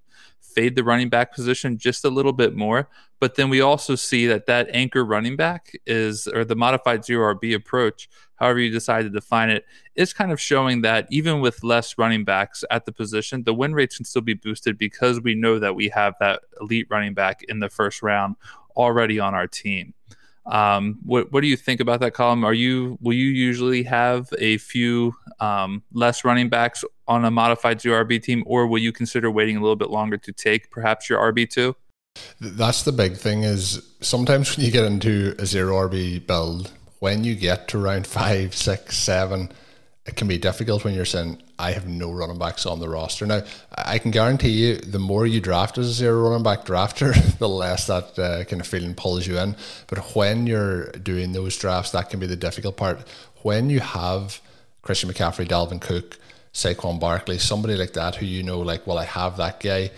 fade 0.55 0.75
the 0.77 0.85
running 0.85 1.09
back 1.09 1.35
position 1.35 1.79
just 1.79 2.05
a 2.05 2.11
little 2.11 2.33
bit 2.33 2.55
more. 2.55 2.89
But 3.21 3.35
then 3.35 3.51
we 3.51 3.61
also 3.61 3.95
see 3.95 4.27
that 4.27 4.47
that 4.47 4.69
anchor 4.73 5.05
running 5.05 5.37
back 5.37 5.73
is, 5.87 6.27
or 6.27 6.45
the 6.45 6.57
modified 6.57 7.05
zero 7.05 7.35
RB 7.35 7.55
approach, 7.55 8.09
however 8.37 8.59
you 8.61 8.71
decide 8.71 9.03
to 9.03 9.11
define 9.11 9.51
it, 9.51 9.67
is 9.95 10.13
kind 10.13 10.33
of 10.33 10.41
showing 10.41 10.81
that 10.83 11.07
even 11.11 11.41
with 11.41 11.63
less 11.63 11.99
running 11.99 12.25
backs 12.25 12.65
at 12.71 12.87
the 12.87 12.93
position, 12.93 13.45
the 13.45 13.55
win 13.55 13.75
rates 13.75 13.97
can 13.97 14.05
still 14.05 14.23
be 14.23 14.35
boosted 14.35 14.79
because 14.79 15.21
we 15.21 15.35
know 15.35 15.59
that 15.59 15.75
we 15.75 15.89
have 15.91 16.15
that 16.21 16.41
elite 16.61 16.87
running 16.91 17.15
back 17.15 17.43
in 17.49 17.61
the 17.61 17.69
first 17.69 18.03
round 18.03 18.37
already 18.77 19.21
on 19.21 19.35
our 19.35 19.47
team. 19.47 19.93
Um, 20.47 20.99
what 21.05 21.33
what 21.33 21.43
do 21.43 21.49
you 21.49 21.57
think 21.57 21.81
about 21.81 22.01
that 22.01 22.15
Colm? 22.15 22.45
Are 22.45 22.55
you 22.55 22.99
will 23.01 23.13
you 23.13 23.29
usually 23.29 23.83
have 23.85 24.29
a 24.39 24.59
few 24.59 25.15
um, 25.39 25.83
less 25.93 26.25
running 26.25 26.49
backs 26.49 26.85
on 27.07 27.25
a 27.25 27.31
modified 27.31 27.81
zero 27.81 28.05
RB 28.05 28.23
team, 28.23 28.43
or 28.47 28.67
will 28.67 28.79
you 28.79 28.93
consider 28.93 29.31
waiting 29.31 29.57
a 29.57 29.61
little 29.61 29.77
bit 29.77 29.91
longer 29.91 30.17
to 30.17 30.33
take 30.33 30.71
perhaps 30.71 31.09
your 31.09 31.19
RB 31.33 31.49
two? 31.49 31.77
That's 32.41 32.83
the 32.83 32.93
big 32.93 33.17
thing. 33.17 33.43
Is 33.43 33.83
sometimes 34.01 34.57
when 34.57 34.67
you 34.67 34.73
get 34.73 34.85
into 34.85 35.35
a 35.39 35.47
zero 35.47 35.89
RB 35.89 36.27
build, 36.27 36.73
when 36.99 37.25
you 37.25 37.35
get 37.35 37.69
to 37.69 37.79
round 37.79 38.07
five, 38.07 38.55
six, 38.55 38.97
seven, 38.97 39.53
it 40.11 40.17
can 40.17 40.27
be 40.27 40.39
difficult 40.39 40.83
when 40.83 40.93
you're 40.93 41.05
saying 41.05 41.41
I 41.57 41.71
have 41.71 41.87
no 41.87 42.11
running 42.11 42.37
backs 42.37 42.67
on 42.67 42.81
the 42.81 42.89
roster. 42.89 43.27
Now, 43.27 43.43
I 43.79 44.01
can 44.01 44.11
guarantee 44.11 44.51
you, 44.51 44.77
the 44.77 44.99
more 44.99 45.25
you 45.25 45.41
draft 45.41 45.79
as 45.79 45.89
a 45.89 45.93
zero 45.93 46.29
running 46.29 46.43
back 46.43 46.65
drafter, 46.65 47.15
the 47.39 47.49
less 47.49 47.87
that 47.87 48.19
uh, 48.19 48.43
kind 48.43 48.61
of 48.61 48.67
feeling 48.67 48.97
pulls 48.97 49.25
you 49.25 49.39
in. 49.39 49.55
But 49.87 49.99
when 50.17 50.49
you're 50.49 50.91
doing 50.91 51.31
those 51.31 51.57
drafts, 51.57 51.93
that 51.93 52.11
can 52.11 52.19
be 52.19 52.27
the 52.27 52.35
difficult 52.35 52.77
part. 52.77 53.07
When 53.43 53.71
you 53.71 53.79
have 53.79 54.41
Christian 54.83 55.09
McCaffrey, 55.09 55.47
Dalvin 55.47 55.81
Cook, 55.81 56.19
Saquon 56.53 56.99
Barkley, 56.99 57.39
somebody 57.39 57.77
like 57.77 57.93
that 57.93 58.17
who 58.17 58.27
you 58.27 58.43
know, 58.43 58.59
like, 58.59 58.89
well, 58.89 58.99
I 58.99 59.05
have 59.05 59.37
that 59.37 59.61
guy 59.61 59.93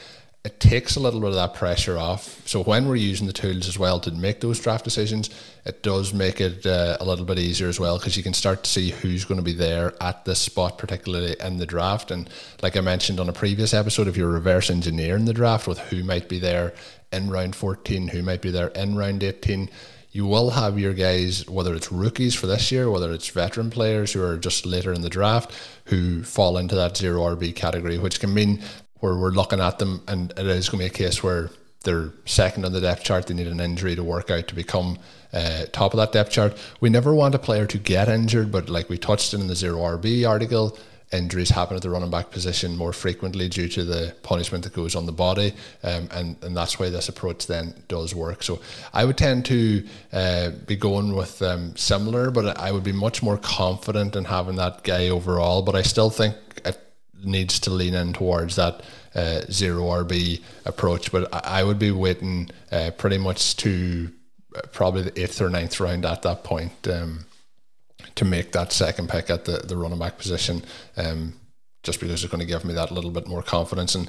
it 0.45 0.59
takes 0.59 0.97
a 0.97 1.01
little 1.01 1.21
bit 1.21 1.29
of 1.29 1.35
that 1.37 1.55
pressure 1.55 1.97
off. 1.97 2.43
So 2.49 2.65
when 2.65 2.89
we're 2.89 2.97
using 2.97 3.29
the 3.29 3.33
tools 3.33 3.69
as 3.69 3.79
well 3.79 4.01
to 4.01 4.11
make 4.11 4.41
those 4.41 4.59
draft 4.59 4.85
decisions, 4.85 5.31
it 5.65 5.85
does 5.85 6.13
make 6.13 6.41
it 6.41 6.67
uh, 6.67 6.97
a 6.99 7.05
little 7.05 7.25
bit 7.25 7.39
easier 7.39 7.69
as 7.69 7.79
well 7.79 7.97
because 7.97 8.17
you 8.17 8.25
can 8.25 8.35
start 8.35 8.65
to 8.65 8.71
see 8.71 8.91
who's 8.91 9.25
going 9.25 9.39
to 9.39 9.45
be 9.45 9.53
there 9.53 9.95
at 10.03 10.25
this 10.25 10.41
spot, 10.41 10.79
particularly 10.79 11.37
in 11.39 11.59
the 11.59 11.67
draft. 11.67 12.11
And 12.11 12.29
like 12.61 12.77
I 12.77 12.81
mentioned 12.81 13.21
on 13.21 13.29
a 13.29 13.33
previous 13.33 13.73
episode, 13.73 14.09
if 14.09 14.17
you're 14.17 14.33
reverse 14.33 14.69
engineering 14.69 15.27
the 15.27 15.33
draft 15.33 15.69
with 15.69 15.79
who 15.79 16.03
might 16.03 16.29
be 16.29 16.41
there 16.41 16.75
in 17.13 17.31
round 17.31 17.55
14, 17.55 18.09
who 18.09 18.23
might 18.23 18.43
be 18.43 18.51
there 18.51 18.69
in 18.69 18.97
round 18.97 19.23
18, 19.23 19.71
you 20.11 20.27
will 20.27 20.51
have 20.51 20.77
your 20.77 20.93
guys, 20.93 21.49
whether 21.49 21.73
it's 21.73 21.93
rookies 21.93 22.35
for 22.35 22.49
this 22.49 22.73
year, 22.73 22.91
whether 22.91 23.13
it's 23.13 23.29
veteran 23.29 23.71
players 23.71 24.13
who 24.13 24.23
are 24.23 24.37
just 24.37 24.67
later 24.67 24.93
in 24.93 25.03
the 25.03 25.09
draft, 25.09 25.53
who 25.85 26.25
fall 26.25 26.59
into 26.59 26.75
that 26.75 26.97
zero 26.97 27.21
RB 27.21 27.55
category, 27.55 27.97
which 27.97 28.19
can 28.19 28.35
mean 28.35 28.61
where 29.02 29.16
we're 29.16 29.30
looking 29.30 29.59
at 29.59 29.80
them, 29.80 30.00
and 30.06 30.30
it 30.30 30.47
is 30.47 30.68
going 30.68 30.78
to 30.78 30.88
be 30.88 30.94
a 30.94 31.09
case 31.09 31.25
where 31.25 31.50
they're 31.82 32.12
second 32.25 32.64
on 32.64 32.73
the 32.73 32.80
depth 32.80 33.02
chart. 33.02 33.26
They 33.26 33.35
need 33.35 33.49
an 33.49 33.59
injury 33.59 33.97
to 33.97 34.04
work 34.04 34.30
out 34.30 34.47
to 34.47 34.54
become 34.54 34.97
uh, 35.32 35.64
top 35.73 35.92
of 35.92 35.99
that 35.99 36.12
depth 36.12 36.30
chart. 36.30 36.56
We 36.80 36.88
never 36.88 37.12
want 37.12 37.35
a 37.35 37.38
player 37.40 37.66
to 37.66 37.78
get 37.78 38.09
injured, 38.09 38.52
but 38.52 38.68
like 38.68 38.88
we 38.88 38.99
touched 38.99 39.35
in 39.35 39.49
the 39.49 39.56
zero 39.56 39.78
RB 39.78 40.28
article, 40.28 40.78
injuries 41.12 41.50
happen 41.50 41.75
at 41.76 41.82
the 41.82 41.90
running 41.90 42.11
back 42.11 42.30
position 42.30 42.76
more 42.76 42.92
frequently 42.92 43.49
due 43.49 43.68
to 43.68 43.85
the 43.85 44.14
punishment 44.23 44.62
that 44.62 44.73
goes 44.73 44.94
on 44.94 45.04
the 45.06 45.12
body, 45.12 45.52
um, 45.82 46.09
and 46.12 46.37
and 46.44 46.56
that's 46.56 46.78
why 46.78 46.88
this 46.88 47.09
approach 47.09 47.49
then 47.49 47.75
does 47.88 48.14
work. 48.14 48.44
So 48.44 48.61
I 48.92 49.04
would 49.04 49.18
tend 49.18 49.44
to 49.47 49.85
uh, 50.12 50.50
be 50.66 50.76
going 50.76 51.16
with 51.16 51.42
um, 51.42 51.76
similar, 51.76 52.30
but 52.30 52.56
I 52.56 52.71
would 52.71 52.85
be 52.85 52.92
much 52.92 53.21
more 53.21 53.38
confident 53.38 54.14
in 54.14 54.25
having 54.25 54.56
that 54.56 54.85
guy 54.85 55.09
overall. 55.09 55.62
But 55.62 55.75
I 55.75 55.82
still 55.82 56.11
think 56.11 56.37
needs 57.25 57.59
to 57.61 57.71
lean 57.71 57.95
in 57.95 58.12
towards 58.12 58.57
that. 58.57 58.83
Uh, 59.14 59.43
zero 59.50 59.83
RB 59.83 60.41
approach, 60.64 61.12
but 61.12 61.29
I, 61.35 61.61
I 61.61 61.64
would 61.64 61.79
be 61.79 61.91
waiting 61.91 62.49
uh, 62.71 62.93
pretty 62.97 63.19
much 63.19 63.59
to 63.59 64.11
uh, 64.57 64.61
probably 64.73 65.02
the 65.02 65.21
eighth 65.21 65.38
or 65.38 65.50
ninth 65.50 65.79
round 65.81 66.07
at 66.07 66.23
that 66.23 66.45
point. 66.45 66.88
Um, 66.88 67.26
to 68.14 68.25
make 68.25 68.52
that 68.52 68.73
second 68.73 69.09
pick 69.09 69.31
at 69.31 69.45
the, 69.45 69.59
the 69.59 69.76
running 69.76 69.99
back 69.99 70.19
position. 70.19 70.62
Um, 70.97 71.35
just 71.83 71.99
because 71.99 72.23
it's 72.23 72.31
going 72.31 72.41
to 72.41 72.47
give 72.47 72.64
me 72.64 72.75
that 72.75 72.93
little 72.93 73.11
bit 73.11 73.26
more 73.26 73.43
confidence. 73.43 73.97
And 73.97 74.09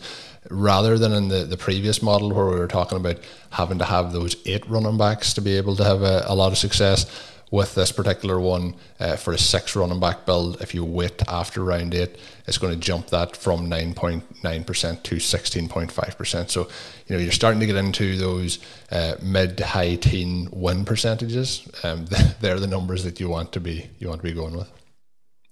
rather 0.51 1.00
than 1.00 1.12
in 1.12 1.29
the, 1.29 1.43
the 1.43 1.58
previous 1.58 2.03
model 2.03 2.32
where 2.32 2.46
we 2.46 2.60
were 2.60 2.67
talking 2.67 3.00
about 3.00 3.17
having 3.50 3.79
to 3.79 3.86
have 3.86 4.13
those 4.13 4.36
eight 4.46 4.67
running 4.70 4.98
backs 4.98 5.34
to 5.34 5.41
be 5.41 5.58
able 5.58 5.75
to 5.77 5.84
have 5.84 6.03
a, 6.03 6.24
a 6.27 6.36
lot 6.36 6.51
of 6.51 6.58
success, 6.60 7.33
with 7.53 7.75
this 7.75 7.91
particular 7.91 8.39
one 8.39 8.74
uh, 9.00 9.15
for 9.15 9.31
a 9.31 9.38
six 9.38 9.75
running 9.75 10.00
back 10.00 10.25
build, 10.25 10.60
if 10.60 10.74
you 10.74 10.83
wait 10.83 11.22
after 11.27 11.63
round 11.63 11.93
eight, 11.93 12.17
it's 12.48 12.57
going 12.57 12.74
to 12.74 12.79
jump 12.79 13.05
that 13.12 13.38
from 13.38 13.69
9.9% 13.69 15.03
to 15.03 15.15
16.5%. 15.17 16.50
So, 16.50 16.62
you 17.05 17.15
know, 17.15 17.22
you're 17.22 17.31
starting 17.31 17.60
to 17.60 17.67
get 17.67 17.75
into 17.75 18.17
those 18.17 18.57
uh, 18.91 19.17
mid 19.22 19.60
to 19.60 19.67
high 19.67 19.93
teen 19.98 20.50
win 20.51 20.83
percentages. 20.83 21.69
Um, 21.83 22.05
they're 22.41 22.60
the 22.60 22.65
numbers 22.65 23.03
that 23.03 23.19
you 23.19 23.29
want 23.29 23.51
to 23.51 23.60
be 23.60 23.88
you 24.00 24.10
want 24.10 24.22
to 24.22 24.27
be 24.27 24.33
going 24.33 24.57
with. 24.57 24.72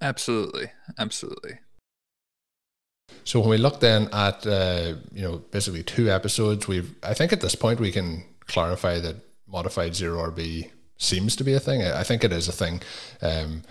Absolutely, 0.02 0.72
absolutely. 0.98 1.60
So 3.26 3.42
when 3.42 3.50
we 3.50 3.58
look 3.58 3.80
then 3.80 4.10
at 4.12 4.48
uh, 4.48 4.96
you 5.14 5.22
know 5.22 5.38
basically 5.52 5.84
two 5.84 6.10
episodes, 6.10 6.68
we've 6.68 6.96
I 7.04 7.14
think 7.14 7.32
at 7.32 7.42
this 7.42 7.54
point 7.54 7.80
we 7.80 7.92
can 7.92 8.24
clarify 8.48 9.00
that 9.02 9.18
modified 9.48 9.94
zero 9.94 10.32
RB 10.32 10.72
seems 11.02 11.36
to 11.36 11.44
be 11.44 11.54
a 11.54 11.60
thing. 11.60 11.84
I 11.84 12.04
think 12.04 12.24
it 12.24 12.32
is 12.32 12.48
a 12.48 12.52
thing. 12.52 12.82
Um, 13.22 13.64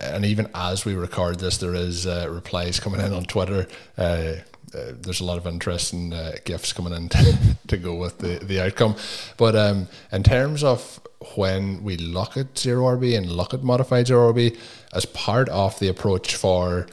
and 0.00 0.24
even 0.24 0.48
as 0.54 0.84
we 0.84 0.94
record 0.94 1.38
this, 1.38 1.58
there 1.58 1.74
is 1.74 2.06
uh, 2.06 2.26
replies 2.30 2.80
coming 2.80 3.00
in 3.00 3.12
on 3.12 3.24
Twitter. 3.24 3.66
Uh, 3.96 4.34
uh, 4.74 4.92
there's 5.00 5.20
a 5.20 5.24
lot 5.24 5.38
of 5.38 5.46
interest 5.46 5.92
and 5.92 6.12
uh, 6.12 6.32
gifts 6.44 6.72
coming 6.72 6.92
in 6.92 7.08
to, 7.10 7.56
to, 7.68 7.76
go 7.76 7.94
with 7.94 8.18
the, 8.18 8.38
the 8.44 8.60
outcome. 8.60 8.96
But 9.36 9.56
um, 9.56 9.88
in 10.12 10.22
terms 10.22 10.64
of 10.64 11.00
when 11.36 11.82
we 11.82 11.96
look 11.96 12.36
at 12.36 12.58
zero 12.58 12.84
RB 12.96 13.16
and 13.16 13.30
look 13.30 13.54
at 13.54 13.62
modified 13.62 14.06
zero 14.06 14.32
RB 14.32 14.58
as 14.92 15.04
part 15.06 15.48
of 15.48 15.78
the 15.78 15.88
approach 15.88 16.34
for 16.34 16.86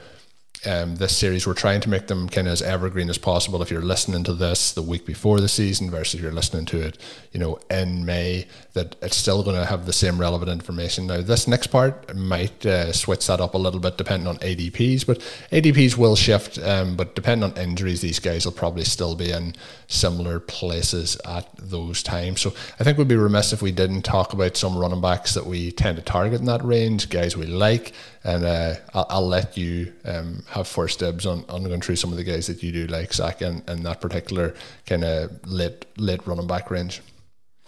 um, 0.65 0.95
this 0.95 1.15
series, 1.15 1.45
we're 1.45 1.53
trying 1.53 1.81
to 1.81 1.89
make 1.89 2.07
them 2.07 2.29
kind 2.29 2.47
of 2.47 2.53
as 2.53 2.61
evergreen 2.61 3.09
as 3.09 3.17
possible. 3.17 3.61
If 3.61 3.71
you're 3.71 3.81
listening 3.81 4.23
to 4.25 4.33
this 4.33 4.71
the 4.71 4.81
week 4.81 5.05
before 5.05 5.39
the 5.39 5.47
season 5.47 5.89
versus 5.89 6.21
you're 6.21 6.31
listening 6.31 6.65
to 6.67 6.79
it, 6.79 6.97
you 7.31 7.39
know, 7.39 7.59
in 7.69 8.05
May, 8.05 8.47
that 8.73 8.95
it's 9.01 9.15
still 9.15 9.43
going 9.43 9.55
to 9.55 9.65
have 9.65 9.85
the 9.85 9.93
same 9.93 10.19
relevant 10.19 10.51
information. 10.51 11.07
Now, 11.07 11.21
this 11.21 11.47
next 11.47 11.67
part 11.67 12.15
might 12.15 12.65
uh, 12.65 12.91
switch 12.93 13.27
that 13.27 13.41
up 13.41 13.53
a 13.53 13.57
little 13.57 13.79
bit 13.79 13.97
depending 13.97 14.27
on 14.27 14.37
ADPs, 14.37 15.05
but 15.05 15.19
ADPs 15.51 15.97
will 15.97 16.15
shift. 16.15 16.57
Um, 16.59 16.95
but 16.95 17.15
depending 17.15 17.49
on 17.49 17.57
injuries, 17.57 18.01
these 18.01 18.19
guys 18.19 18.45
will 18.45 18.53
probably 18.53 18.83
still 18.83 19.15
be 19.15 19.31
in 19.31 19.55
similar 19.87 20.39
places 20.39 21.17
at 21.25 21.49
those 21.57 22.01
times. 22.01 22.41
So 22.41 22.53
I 22.79 22.83
think 22.83 22.97
we'd 22.97 23.07
be 23.07 23.15
remiss 23.15 23.53
if 23.53 23.61
we 23.61 23.71
didn't 23.71 24.01
talk 24.01 24.33
about 24.33 24.57
some 24.57 24.77
running 24.77 25.01
backs 25.01 25.33
that 25.35 25.45
we 25.45 25.71
tend 25.71 25.97
to 25.97 26.03
target 26.03 26.39
in 26.39 26.45
that 26.45 26.63
range, 26.63 27.09
guys 27.09 27.37
we 27.37 27.45
like 27.45 27.93
and 28.25 28.43
uh, 28.43 28.73
I'll, 28.93 29.05
I'll, 29.09 29.27
let 29.27 29.55
you 29.55 29.93
um, 30.03 30.43
have 30.49 30.67
first 30.67 30.99
dibs 30.99 31.27
on, 31.27 31.45
on 31.47 31.63
going 31.63 31.79
through 31.79 31.97
some 31.97 32.11
of 32.11 32.17
the 32.17 32.23
guys 32.23 32.47
that 32.47 32.63
you 32.63 32.71
do 32.71 32.87
like 32.87 33.13
Zach 33.13 33.41
and, 33.41 33.61
and 33.69 33.85
that 33.85 34.01
particular 34.01 34.55
kind 34.87 35.03
of 35.03 35.45
late 35.45 35.85
late 35.97 36.25
running 36.25 36.47
back 36.47 36.71
range. 36.71 37.01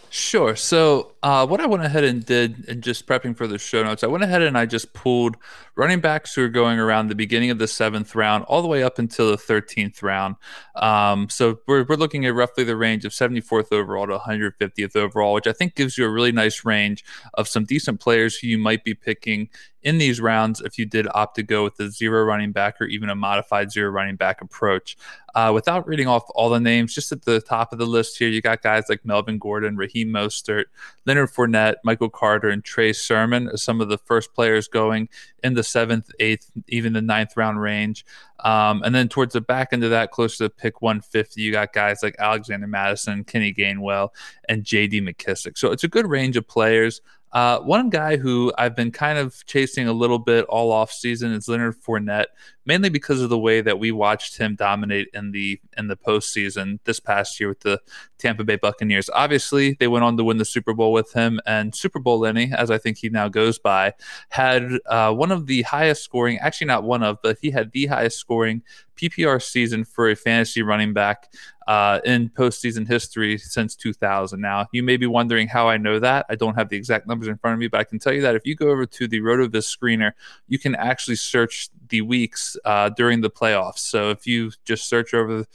Sure. 0.09 0.55
So, 0.55 1.15
uh, 1.21 1.45
what 1.45 1.59
I 1.59 1.65
went 1.65 1.83
ahead 1.83 2.05
and 2.05 2.25
did, 2.25 2.65
and 2.69 2.81
just 2.81 3.05
prepping 3.05 3.35
for 3.35 3.45
the 3.45 3.59
show 3.59 3.83
notes, 3.83 4.05
I 4.05 4.07
went 4.07 4.23
ahead 4.23 4.41
and 4.41 4.57
I 4.57 4.65
just 4.65 4.93
pulled 4.93 5.35
running 5.75 5.99
backs 5.99 6.33
who 6.33 6.43
are 6.43 6.49
going 6.49 6.79
around 6.79 7.09
the 7.09 7.15
beginning 7.15 7.51
of 7.51 7.59
the 7.59 7.67
seventh 7.67 8.15
round 8.15 8.45
all 8.45 8.61
the 8.61 8.69
way 8.69 8.83
up 8.83 8.99
until 8.99 9.29
the 9.29 9.37
13th 9.37 10.01
round. 10.01 10.37
Um, 10.75 11.29
so, 11.29 11.59
we're, 11.67 11.83
we're 11.83 11.97
looking 11.97 12.25
at 12.25 12.33
roughly 12.33 12.63
the 12.63 12.77
range 12.77 13.03
of 13.03 13.11
74th 13.11 13.73
overall 13.73 14.07
to 14.07 14.17
150th 14.17 14.95
overall, 14.95 15.33
which 15.33 15.47
I 15.47 15.51
think 15.51 15.75
gives 15.75 15.97
you 15.97 16.05
a 16.05 16.09
really 16.09 16.31
nice 16.31 16.63
range 16.63 17.03
of 17.33 17.49
some 17.49 17.65
decent 17.65 17.99
players 17.99 18.37
who 18.37 18.47
you 18.47 18.57
might 18.57 18.85
be 18.85 18.93
picking 18.93 19.49
in 19.87 19.99
these 19.99 20.19
rounds 20.19 20.59
if 20.59 20.77
you 20.77 20.85
did 20.85 21.07
opt 21.13 21.35
to 21.35 21.41
go 21.41 21.63
with 21.63 21.77
the 21.77 21.89
zero 21.89 22.21
running 22.25 22.51
back 22.51 22.81
or 22.81 22.83
even 22.87 23.09
a 23.09 23.15
modified 23.15 23.71
zero 23.71 23.89
running 23.89 24.17
back 24.17 24.41
approach. 24.41 24.97
Uh, 25.33 25.49
without 25.53 25.87
reading 25.87 26.07
off 26.07 26.23
all 26.35 26.49
the 26.49 26.59
names, 26.59 26.93
just 26.93 27.13
at 27.13 27.23
the 27.23 27.39
top 27.39 27.71
of 27.71 27.79
the 27.79 27.85
list 27.85 28.17
here, 28.17 28.27
you 28.27 28.41
got 28.41 28.61
guys 28.61 28.83
like 28.89 29.05
Melvin 29.05 29.39
Gordon, 29.39 29.77
Raheem 29.77 30.09
Mostert, 30.09 30.65
Leonard 31.05 31.29
Fournette, 31.29 31.75
Michael 31.85 32.09
Carter, 32.09 32.49
and 32.49 32.65
Trey 32.65 32.91
Sermon 32.91 33.47
as 33.53 33.63
some 33.63 33.79
of 33.79 33.87
the 33.87 33.97
first 33.97 34.33
players 34.33 34.67
going 34.67 35.07
in 35.41 35.53
the 35.53 35.63
seventh, 35.63 36.11
eighth, 36.19 36.51
even 36.67 36.91
the 36.91 37.01
ninth 37.01 37.37
round 37.37 37.61
range. 37.61 38.05
Um, 38.41 38.83
and 38.83 38.93
then 38.93 39.07
towards 39.07 39.31
the 39.31 39.41
back 39.41 39.69
end 39.71 39.85
of 39.85 39.91
that, 39.91 40.11
closer 40.11 40.49
to 40.49 40.49
pick 40.49 40.81
150, 40.81 41.41
you 41.41 41.53
got 41.53 41.71
guys 41.71 41.99
like 42.03 42.17
Alexander 42.19 42.67
Mattison, 42.67 43.23
Kenny 43.23 43.53
Gainwell, 43.53 44.09
and 44.49 44.65
JD 44.65 45.07
McKissic. 45.07 45.57
So 45.57 45.71
it's 45.71 45.85
a 45.85 45.87
good 45.87 46.07
range 46.09 46.35
of 46.35 46.45
players. 46.45 46.99
Uh, 47.37 47.59
one 47.59 47.87
guy 47.87 48.17
who 48.17 48.51
I've 48.57 48.75
been 48.75 48.91
kind 48.91 49.19
of 49.19 49.45
chasing 49.45 49.87
a 49.87 49.93
little 49.93 50.17
bit 50.17 50.45
all 50.45 50.71
off 50.71 50.91
season 50.91 51.31
is 51.33 51.47
Leonard 51.47 51.75
Fournette, 51.79 52.25
mainly 52.65 52.89
because 52.89 53.21
of 53.21 53.29
the 53.29 53.37
way 53.37 53.61
that 53.61 53.77
we 53.77 53.91
watched 53.91 54.39
him 54.39 54.55
dominate 54.55 55.09
in 55.13 55.29
the 55.29 55.61
in 55.77 55.85
the 55.85 55.95
postseason 55.95 56.79
this 56.85 56.99
past 56.99 57.39
year 57.39 57.47
with 57.47 57.59
the 57.59 57.79
Tampa 58.17 58.43
Bay 58.43 58.55
Buccaneers. 58.55 59.07
Obviously, 59.13 59.77
they 59.79 59.87
went 59.87 60.03
on 60.03 60.17
to 60.17 60.23
win 60.23 60.37
the 60.37 60.45
Super 60.45 60.73
Bowl 60.73 60.91
with 60.91 61.13
him, 61.13 61.39
and 61.45 61.75
Super 61.75 61.99
Bowl 61.99 62.17
Lenny, 62.17 62.51
as 62.51 62.71
I 62.71 62.79
think 62.79 62.97
he 62.97 63.09
now 63.09 63.27
goes 63.27 63.59
by, 63.59 63.93
had 64.29 64.71
uh, 64.87 65.13
one 65.13 65.31
of 65.31 65.45
the 65.45 65.61
highest 65.61 66.03
scoring, 66.03 66.39
actually 66.39 66.65
not 66.65 66.85
one 66.85 67.03
of, 67.03 67.21
but 67.21 67.37
he 67.39 67.51
had 67.51 67.71
the 67.71 67.85
highest 67.85 68.17
scoring 68.17 68.63
PPR 68.95 69.39
season 69.43 69.85
for 69.85 70.09
a 70.09 70.15
fantasy 70.15 70.63
running 70.63 70.91
back 70.91 71.31
uh, 71.67 71.99
in 72.05 72.29
postseason 72.29 72.87
history 72.87 73.37
since 73.37 73.75
2000. 73.75 74.39
Now, 74.39 74.67
you 74.71 74.83
may 74.83 74.97
be 74.97 75.05
wondering 75.05 75.47
how 75.47 75.67
I 75.67 75.77
know 75.77 75.99
that. 75.99 76.25
I 76.29 76.35
don't 76.35 76.55
have 76.55 76.69
the 76.69 76.77
exact 76.77 77.07
numbers 77.07 77.27
in 77.27 77.37
front 77.37 77.53
of 77.53 77.59
me, 77.59 77.67
but 77.67 77.79
I 77.79 77.83
can 77.83 77.99
tell 77.99 78.13
you 78.13 78.21
that 78.21 78.35
if 78.35 78.45
you 78.45 78.55
go 78.55 78.69
over 78.69 78.85
to 78.85 79.07
the 79.07 79.19
RotoViz 79.19 79.77
screener, 79.77 80.13
you 80.47 80.59
can 80.59 80.75
actually 80.75 81.17
search 81.17 81.69
the 81.89 82.01
weeks 82.01 82.55
uh, 82.63 82.89
during 82.89 83.21
the 83.21 83.29
playoffs. 83.29 83.79
So 83.79 84.09
if 84.09 84.25
you 84.25 84.51
just 84.65 84.87
search 84.87 85.13
over 85.13 85.45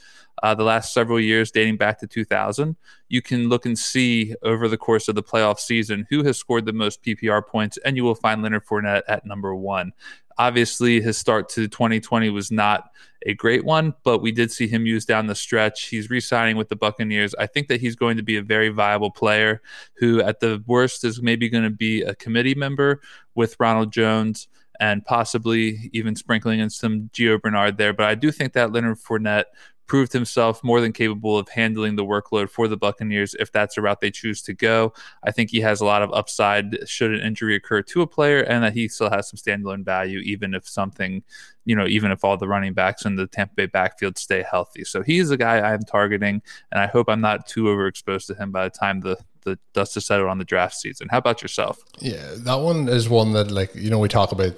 uh, 0.41 0.53
the 0.53 0.63
last 0.63 0.93
several 0.93 1.19
years 1.19 1.51
dating 1.51 1.77
back 1.77 1.99
to 1.99 2.07
2000, 2.07 2.75
you 3.07 3.21
can 3.21 3.47
look 3.47 3.65
and 3.65 3.77
see 3.77 4.35
over 4.43 4.67
the 4.67 4.77
course 4.77 5.07
of 5.07 5.15
the 5.15 5.23
playoff 5.23 5.59
season 5.59 6.05
who 6.09 6.23
has 6.23 6.37
scored 6.37 6.65
the 6.65 6.73
most 6.73 7.03
PPR 7.03 7.45
points, 7.45 7.77
and 7.85 7.95
you 7.95 8.03
will 8.03 8.15
find 8.15 8.41
Leonard 8.41 8.65
Fournette 8.65 9.03
at 9.07 9.25
number 9.25 9.55
one. 9.55 9.93
Obviously, 10.37 11.01
his 11.01 11.17
start 11.17 11.49
to 11.49 11.67
2020 11.67 12.29
was 12.29 12.51
not 12.51 12.89
a 13.25 13.33
great 13.33 13.63
one, 13.63 13.93
but 14.03 14.19
we 14.19 14.31
did 14.31 14.51
see 14.51 14.67
him 14.67 14.85
use 14.85 15.05
down 15.05 15.27
the 15.27 15.35
stretch. 15.35 15.85
He's 15.85 16.09
re 16.09 16.19
signing 16.19 16.57
with 16.57 16.69
the 16.69 16.75
Buccaneers. 16.75 17.33
I 17.35 17.47
think 17.47 17.67
that 17.67 17.81
he's 17.81 17.95
going 17.95 18.17
to 18.17 18.23
be 18.23 18.37
a 18.37 18.41
very 18.41 18.69
viable 18.69 19.11
player 19.11 19.61
who, 19.95 20.21
at 20.21 20.39
the 20.39 20.63
worst, 20.67 21.03
is 21.03 21.21
maybe 21.21 21.49
going 21.49 21.63
to 21.63 21.69
be 21.69 22.01
a 22.01 22.15
committee 22.15 22.55
member 22.55 23.01
with 23.35 23.55
Ronald 23.59 23.91
Jones 23.91 24.47
and 24.79 25.05
possibly 25.05 25.89
even 25.93 26.15
sprinkling 26.15 26.59
in 26.59 26.69
some 26.69 27.09
Gio 27.13 27.41
Bernard 27.41 27.77
there. 27.77 27.93
But 27.93 28.07
I 28.07 28.15
do 28.15 28.31
think 28.31 28.53
that 28.53 28.71
Leonard 28.71 28.97
Fournette 28.97 29.45
proved 29.85 30.13
himself 30.13 30.63
more 30.63 30.81
than 30.81 30.93
capable 30.93 31.37
of 31.37 31.49
handling 31.49 31.95
the 31.95 32.05
workload 32.05 32.49
for 32.49 32.67
the 32.67 32.77
Buccaneers 32.77 33.35
if 33.39 33.51
that's 33.51 33.75
the 33.75 33.81
route 33.81 34.01
they 34.01 34.11
choose 34.11 34.41
to 34.43 34.53
go. 34.53 34.93
I 35.23 35.31
think 35.31 35.49
he 35.49 35.61
has 35.61 35.81
a 35.81 35.85
lot 35.85 36.01
of 36.01 36.13
upside 36.13 36.87
should 36.87 37.13
an 37.13 37.19
injury 37.19 37.55
occur 37.55 37.81
to 37.81 38.01
a 38.01 38.07
player, 38.07 38.41
and 38.41 38.63
that 38.63 38.73
he 38.73 38.87
still 38.87 39.09
has 39.09 39.29
some 39.29 39.37
standalone 39.37 39.83
value, 39.83 40.19
even 40.19 40.53
if 40.53 40.67
something, 40.67 41.23
you 41.65 41.75
know, 41.75 41.87
even 41.87 42.11
if 42.11 42.23
all 42.23 42.37
the 42.37 42.47
running 42.47 42.73
backs 42.73 43.05
in 43.05 43.15
the 43.15 43.27
Tampa 43.27 43.53
Bay 43.55 43.65
backfield 43.65 44.17
stay 44.17 44.43
healthy. 44.49 44.83
So 44.83 45.01
he's 45.01 45.31
a 45.31 45.37
guy 45.37 45.59
I'm 45.59 45.83
targeting, 45.83 46.41
and 46.71 46.81
I 46.81 46.87
hope 46.87 47.09
I'm 47.09 47.21
not 47.21 47.47
too 47.47 47.63
overexposed 47.65 48.27
to 48.27 48.35
him 48.35 48.51
by 48.51 48.65
the 48.65 48.69
time 48.69 49.01
the 49.01 49.17
the 49.43 49.59
dust 49.73 49.97
is 49.97 50.05
settled 50.05 50.29
on 50.29 50.37
the 50.37 50.45
draft 50.45 50.75
season. 50.75 51.07
How 51.11 51.17
about 51.17 51.41
yourself? 51.41 51.79
Yeah, 51.99 52.35
that 52.37 52.55
one 52.55 52.87
is 52.87 53.09
one 53.09 53.33
that 53.33 53.51
like 53.51 53.75
you 53.75 53.89
know 53.89 53.99
we 53.99 54.07
talk 54.07 54.31
about 54.31 54.53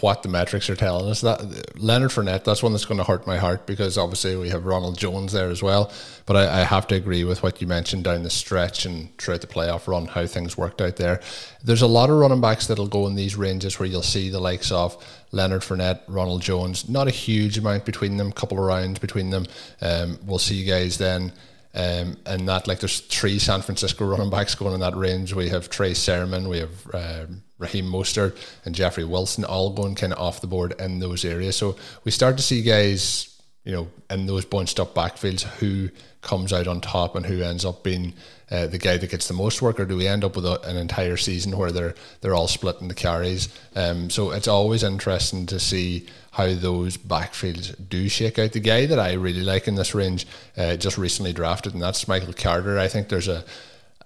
what 0.00 0.22
the 0.22 0.28
metrics 0.28 0.70
are 0.70 0.76
telling 0.76 1.10
us. 1.10 1.20
That 1.20 1.78
Leonard 1.78 2.10
Fournette, 2.10 2.44
that's 2.44 2.62
one 2.62 2.72
that's 2.72 2.84
going 2.84 2.98
to 2.98 3.04
hurt 3.04 3.26
my 3.26 3.36
heart 3.36 3.66
because 3.66 3.98
obviously 3.98 4.36
we 4.36 4.48
have 4.50 4.64
Ronald 4.64 4.96
Jones 4.96 5.32
there 5.32 5.50
as 5.50 5.62
well. 5.62 5.92
But 6.26 6.36
I, 6.36 6.60
I, 6.60 6.64
have 6.64 6.86
to 6.88 6.94
agree 6.94 7.24
with 7.24 7.42
what 7.42 7.60
you 7.60 7.66
mentioned 7.66 8.04
down 8.04 8.22
the 8.22 8.30
stretch 8.30 8.86
and 8.86 9.16
throughout 9.18 9.40
the 9.40 9.46
playoff 9.46 9.88
run, 9.88 10.06
how 10.06 10.26
things 10.26 10.56
worked 10.56 10.80
out 10.80 10.96
there. 10.96 11.20
There's 11.64 11.82
a 11.82 11.88
lot 11.88 12.08
of 12.08 12.16
running 12.16 12.40
backs 12.40 12.66
that'll 12.66 12.86
go 12.86 13.06
in 13.08 13.16
these 13.16 13.36
ranges 13.36 13.78
where 13.78 13.88
you'll 13.88 14.02
see 14.02 14.30
the 14.30 14.40
likes 14.40 14.70
of 14.70 14.96
Leonard 15.32 15.62
Fournette, 15.62 16.02
Ronald 16.06 16.42
Jones. 16.42 16.88
Not 16.88 17.08
a 17.08 17.12
huge 17.12 17.58
amount 17.58 17.84
between 17.84 18.16
them, 18.16 18.32
couple 18.32 18.58
of 18.58 18.64
rounds 18.64 19.00
between 19.00 19.30
them. 19.30 19.46
Um, 19.80 20.18
we'll 20.24 20.38
see 20.38 20.54
you 20.54 20.70
guys 20.70 20.98
then 20.98 21.32
Um, 21.72 22.16
and 22.26 22.48
that 22.48 22.66
like 22.66 22.80
there's 22.80 23.00
three 23.00 23.38
San 23.38 23.62
Francisco 23.62 24.04
running 24.04 24.30
backs 24.30 24.54
going 24.54 24.74
in 24.74 24.80
that 24.80 24.96
range. 24.96 25.34
We 25.34 25.50
have 25.50 25.70
Trey 25.70 25.94
Sermon, 25.94 26.48
we 26.48 26.58
have 26.58 26.94
um, 26.94 27.42
Raheem 27.58 27.86
Mostert, 27.86 28.36
and 28.64 28.74
Jeffrey 28.74 29.04
Wilson 29.04 29.44
all 29.44 29.70
going 29.70 29.94
kind 29.94 30.12
of 30.12 30.18
off 30.18 30.40
the 30.40 30.48
board 30.48 30.74
in 30.80 30.98
those 30.98 31.24
areas. 31.24 31.56
So 31.56 31.76
we 32.04 32.10
start 32.10 32.36
to 32.38 32.42
see 32.42 32.62
guys, 32.62 33.29
you 33.64 33.72
know, 33.72 33.88
in 34.08 34.26
those 34.26 34.44
bunched 34.44 34.80
up 34.80 34.94
backfields 34.94 35.42
who 35.42 35.90
comes 36.22 36.52
out 36.52 36.66
on 36.66 36.80
top 36.80 37.14
and 37.14 37.26
who 37.26 37.42
ends 37.42 37.64
up 37.64 37.82
being 37.82 38.14
uh, 38.50 38.66
the 38.66 38.78
guy 38.78 38.96
that 38.96 39.10
gets 39.10 39.28
the 39.28 39.34
most 39.34 39.62
work, 39.62 39.78
or 39.78 39.84
do 39.84 39.96
we 39.96 40.08
end 40.08 40.24
up 40.24 40.34
with 40.34 40.44
a, 40.44 40.60
an 40.68 40.76
entire 40.76 41.16
season 41.16 41.56
where 41.56 41.70
they're 41.70 41.94
they're 42.20 42.34
all 42.34 42.48
splitting 42.48 42.88
the 42.88 42.94
carries? 42.94 43.48
Um, 43.76 44.10
so 44.10 44.30
it's 44.32 44.48
always 44.48 44.82
interesting 44.82 45.46
to 45.46 45.60
see 45.60 46.06
how 46.32 46.54
those 46.54 46.96
backfields 46.96 47.74
do 47.88 48.08
shake 48.08 48.38
out. 48.38 48.52
The 48.52 48.60
guy 48.60 48.86
that 48.86 48.98
I 48.98 49.12
really 49.12 49.42
like 49.42 49.68
in 49.68 49.74
this 49.74 49.94
range 49.94 50.26
uh, 50.56 50.76
just 50.76 50.98
recently 50.98 51.32
drafted, 51.32 51.74
and 51.74 51.82
that's 51.82 52.08
Michael 52.08 52.32
Carter. 52.32 52.78
I 52.78 52.88
think 52.88 53.08
there's 53.08 53.28
a 53.28 53.44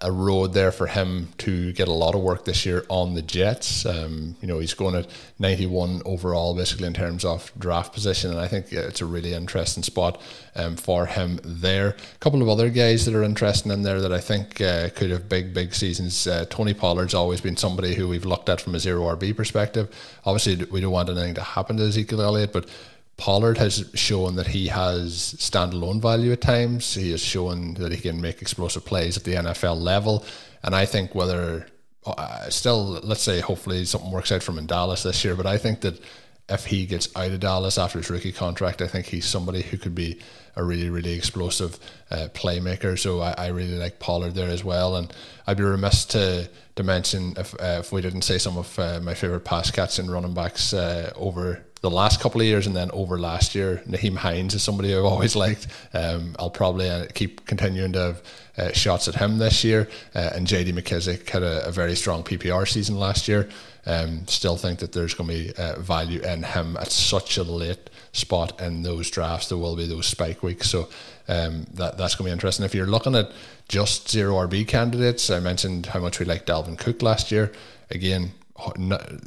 a 0.01 0.11
road 0.11 0.53
there 0.53 0.73
for 0.73 0.87
him 0.87 1.29
to 1.37 1.71
get 1.71 1.87
a 1.87 1.93
lot 1.93 2.15
of 2.15 2.21
work 2.21 2.43
this 2.43 2.65
year 2.65 2.85
on 2.89 3.13
the 3.13 3.21
Jets. 3.21 3.85
Um, 3.85 4.35
you 4.41 4.47
know, 4.47 4.59
he's 4.59 4.73
going 4.73 4.93
at 4.93 5.07
91 5.39 6.01
overall, 6.03 6.53
basically 6.53 6.87
in 6.87 6.93
terms 6.93 7.23
of 7.23 7.49
draft 7.57 7.93
position, 7.93 8.29
and 8.29 8.39
I 8.39 8.47
think 8.47 8.73
it's 8.73 8.99
a 8.99 9.05
really 9.05 9.33
interesting 9.33 9.83
spot 9.83 10.21
um, 10.55 10.75
for 10.75 11.05
him 11.05 11.39
there. 11.45 11.89
A 11.89 12.17
couple 12.19 12.41
of 12.41 12.49
other 12.49 12.69
guys 12.69 13.05
that 13.05 13.15
are 13.15 13.23
interesting 13.23 13.71
in 13.71 13.83
there 13.83 14.01
that 14.01 14.11
I 14.11 14.19
think 14.19 14.59
uh, 14.59 14.89
could 14.89 15.11
have 15.11 15.29
big, 15.29 15.53
big 15.53 15.73
seasons. 15.73 16.27
Uh, 16.27 16.45
Tony 16.49 16.73
Pollard's 16.73 17.13
always 17.13 17.39
been 17.39 17.55
somebody 17.55 17.95
who 17.95 18.09
we've 18.09 18.25
looked 18.25 18.49
at 18.49 18.59
from 18.59 18.75
a 18.75 18.79
zero 18.79 19.03
RB 19.15 19.35
perspective. 19.35 19.89
Obviously, 20.25 20.65
we 20.65 20.81
don't 20.81 20.91
want 20.91 21.09
anything 21.09 21.35
to 21.35 21.43
happen 21.43 21.77
to 21.77 21.83
Ezekiel 21.83 22.21
Elliott, 22.21 22.51
but 22.51 22.67
Pollard 23.17 23.57
has 23.57 23.89
shown 23.93 24.35
that 24.35 24.47
he 24.47 24.67
has 24.67 25.35
standalone 25.37 26.01
value 26.01 26.33
at 26.33 26.41
times. 26.41 26.93
He 26.93 27.11
has 27.11 27.21
shown 27.21 27.75
that 27.75 27.91
he 27.91 28.01
can 28.01 28.19
make 28.19 28.41
explosive 28.41 28.85
plays 28.85 29.15
at 29.15 29.23
the 29.23 29.35
NFL 29.35 29.79
level. 29.79 30.25
And 30.63 30.75
I 30.75 30.85
think 30.85 31.15
whether, 31.15 31.67
uh, 32.05 32.49
still, 32.49 32.99
let's 33.03 33.21
say, 33.21 33.39
hopefully 33.39 33.85
something 33.85 34.11
works 34.11 34.31
out 34.31 34.43
for 34.43 34.51
him 34.51 34.59
in 34.59 34.65
Dallas 34.65 35.03
this 35.03 35.23
year, 35.23 35.35
but 35.35 35.45
I 35.45 35.57
think 35.57 35.81
that 35.81 36.01
if 36.47 36.65
he 36.65 36.85
gets 36.85 37.13
out 37.15 37.31
of 37.31 37.39
Dallas 37.39 37.77
after 37.77 37.99
his 37.99 38.09
rookie 38.09 38.31
contract, 38.31 38.81
I 38.81 38.87
think 38.87 39.07
he's 39.07 39.25
somebody 39.25 39.61
who 39.61 39.77
could 39.77 39.95
be 39.95 40.19
a 40.55 40.63
really, 40.63 40.89
really 40.89 41.13
explosive 41.13 41.79
uh, 42.11 42.27
playmaker. 42.33 42.97
So 42.97 43.21
I, 43.21 43.33
I, 43.37 43.47
really 43.47 43.77
like 43.77 43.99
Pollard 43.99 44.35
there 44.35 44.49
as 44.49 44.63
well. 44.63 44.95
And 44.95 45.11
I'd 45.47 45.57
be 45.57 45.63
remiss 45.63 46.05
to 46.05 46.49
to 46.75 46.83
mention 46.83 47.33
if 47.37 47.53
uh, 47.55 47.79
if 47.79 47.91
we 47.91 48.01
didn't 48.01 48.21
say 48.21 48.37
some 48.37 48.57
of 48.57 48.77
uh, 48.77 48.99
my 49.01 49.15
favorite 49.15 49.43
pass 49.43 49.71
catching 49.71 50.07
running 50.07 50.33
backs 50.33 50.73
uh, 50.73 51.11
over 51.15 51.65
the 51.85 51.95
last 51.95 52.19
couple 52.19 52.41
of 52.41 52.47
years 52.47 52.65
and 52.65 52.75
then 52.75 52.89
over 52.91 53.19
last 53.19 53.53
year. 53.53 53.83
Nyheim 53.87 54.15
Hines 54.15 54.55
is 54.55 54.63
somebody 54.63 54.95
I've 54.95 55.05
always 55.05 55.35
liked. 55.35 55.67
Um, 55.93 56.35
I'll 56.39 56.49
probably 56.49 56.89
uh, 56.89 57.05
keep 57.13 57.45
continuing 57.45 57.93
to 57.93 57.99
have 57.99 58.23
uh, 58.57 58.71
shots 58.71 59.07
at 59.07 59.15
him 59.15 59.37
this 59.37 59.63
year. 59.63 59.87
Uh, 60.15 60.31
and 60.33 60.47
JD 60.47 60.73
McKissic 60.73 61.29
had 61.29 61.43
a, 61.43 61.67
a, 61.67 61.71
very 61.71 61.95
strong 61.95 62.23
PPR 62.23 62.67
season 62.67 62.97
last 62.97 63.27
year. 63.27 63.47
Um, 63.85 64.25
still 64.25 64.57
think 64.57 64.79
that 64.79 64.93
there's 64.93 65.13
going 65.13 65.29
to 65.29 65.35
be 65.35 65.53
uh, 65.57 65.79
value 65.79 66.21
in 66.21 66.41
him 66.41 66.75
at 66.77 66.91
such 66.91 67.37
a 67.37 67.43
late 67.43 67.91
spot 68.13 68.59
in 68.59 68.81
those 68.81 69.11
drafts. 69.11 69.49
There 69.49 69.57
will 69.59 69.75
be 69.75 69.85
those 69.85 70.07
spike 70.07 70.41
weeks. 70.41 70.71
So 70.71 70.89
um, 71.27 71.67
that 71.75 71.99
that's 71.99 72.15
going 72.15 72.25
to 72.25 72.29
be 72.29 72.31
interesting. 72.31 72.65
If 72.65 72.73
you're 72.73 72.87
looking 72.87 73.13
at 73.13 73.31
just 73.67 74.09
zero 74.09 74.35
RB 74.47 74.67
candidates, 74.67 75.29
I 75.29 75.39
mentioned 75.39 75.85
how 75.87 75.99
much 75.99 76.19
we 76.19 76.25
liked 76.25 76.47
Dalvin 76.47 76.79
Cook 76.79 77.03
last 77.03 77.31
year. 77.31 77.51
Again, 77.91 78.31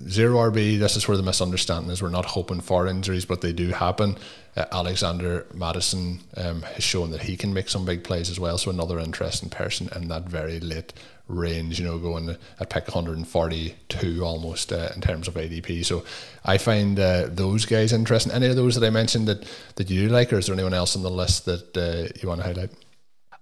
zero 0.09 0.39
RB. 0.51 0.79
This 0.79 0.97
is 0.97 1.07
where 1.07 1.17
the 1.17 1.23
misunderstanding 1.23 1.91
is. 1.91 2.03
We're 2.03 2.09
not 2.09 2.25
hoping 2.25 2.61
for 2.61 2.87
injuries, 2.87 3.27
but 3.27 3.43
they 3.43 3.53
do 3.53 3.71
happen. 3.71 4.17
Uh, 4.57 4.65
Alexander 4.73 5.47
Mattison 5.53 6.21
um, 6.37 6.63
has 6.63 6.83
shown 6.83 7.11
that 7.11 7.23
he 7.23 7.37
can 7.37 7.53
make 7.53 7.69
some 7.69 7.85
big 7.85 8.05
plays 8.05 8.31
as 8.31 8.41
well. 8.41 8.57
So 8.57 8.71
another 8.71 8.99
interesting 8.99 9.51
person 9.51 9.91
in 9.95 10.09
that 10.09 10.25
very 10.25 10.61
late 10.61 10.95
range. 11.29 11.79
You 11.79 11.87
know, 11.87 11.99
going 11.99 12.37
at 12.59 12.71
pick 12.71 12.87
142 12.87 14.25
almost 14.25 14.73
uh, 14.73 14.89
in 14.95 15.03
terms 15.03 15.29
of 15.29 15.35
ADP. 15.35 15.85
So 15.85 16.05
I 16.45 16.57
find 16.57 16.99
uh, 16.99 17.27
those 17.29 17.67
guys 17.67 17.93
interesting. 17.93 18.33
Any 18.33 18.47
of 18.47 18.57
those 18.57 18.77
that 18.77 18.87
I 18.87 18.91
mentioned 18.91 19.29
that 19.29 19.47
that 19.77 19.91
you 19.91 20.09
like, 20.09 20.33
or 20.33 20.39
is 20.39 20.47
there 20.47 20.55
anyone 20.55 20.75
else 20.75 20.97
on 20.97 21.03
the 21.03 21.11
list 21.11 21.45
that 21.45 21.77
uh, 21.77 22.09
you 22.21 22.29
want 22.29 22.41
to 22.41 22.47
highlight? 22.47 22.71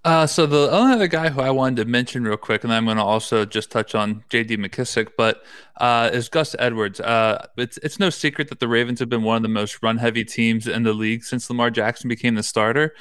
Uh, 0.07 0.25
so 0.25 0.45
the 0.45 0.71
only 0.71 0.93
other 0.93 1.07
guy 1.09 1.27
who 1.27 1.41
I 1.41 1.49
wanted 1.49 1.83
to 1.83 1.85
mention 1.85 2.23
real 2.23 2.37
quick, 2.37 2.63
and 2.63 2.71
I'm 2.71 2.85
going 2.85 2.95
to 2.95 3.03
also 3.03 3.43
just 3.43 3.69
touch 3.69 3.93
on 3.93 4.23
J.D. 4.29 4.55
McKissic, 4.55 5.09
but 5.17 5.43
uh, 5.81 6.09
is 6.13 6.29
Gus 6.29 6.55
Edwards. 6.57 7.01
Uh, 7.01 7.45
it's 7.57 7.77
it's 7.79 7.99
no 7.99 8.09
secret 8.09 8.47
that 8.47 8.61
the 8.61 8.69
Ravens 8.69 9.01
have 9.01 9.09
been 9.09 9.23
one 9.23 9.35
of 9.35 9.41
the 9.43 9.49
most 9.49 9.83
run 9.83 9.97
heavy 9.97 10.23
teams 10.23 10.65
in 10.65 10.83
the 10.83 10.93
league 10.93 11.25
since 11.25 11.49
Lamar 11.49 11.69
Jackson 11.71 12.07
became 12.07 12.35
the 12.35 12.43
starter. 12.43 12.95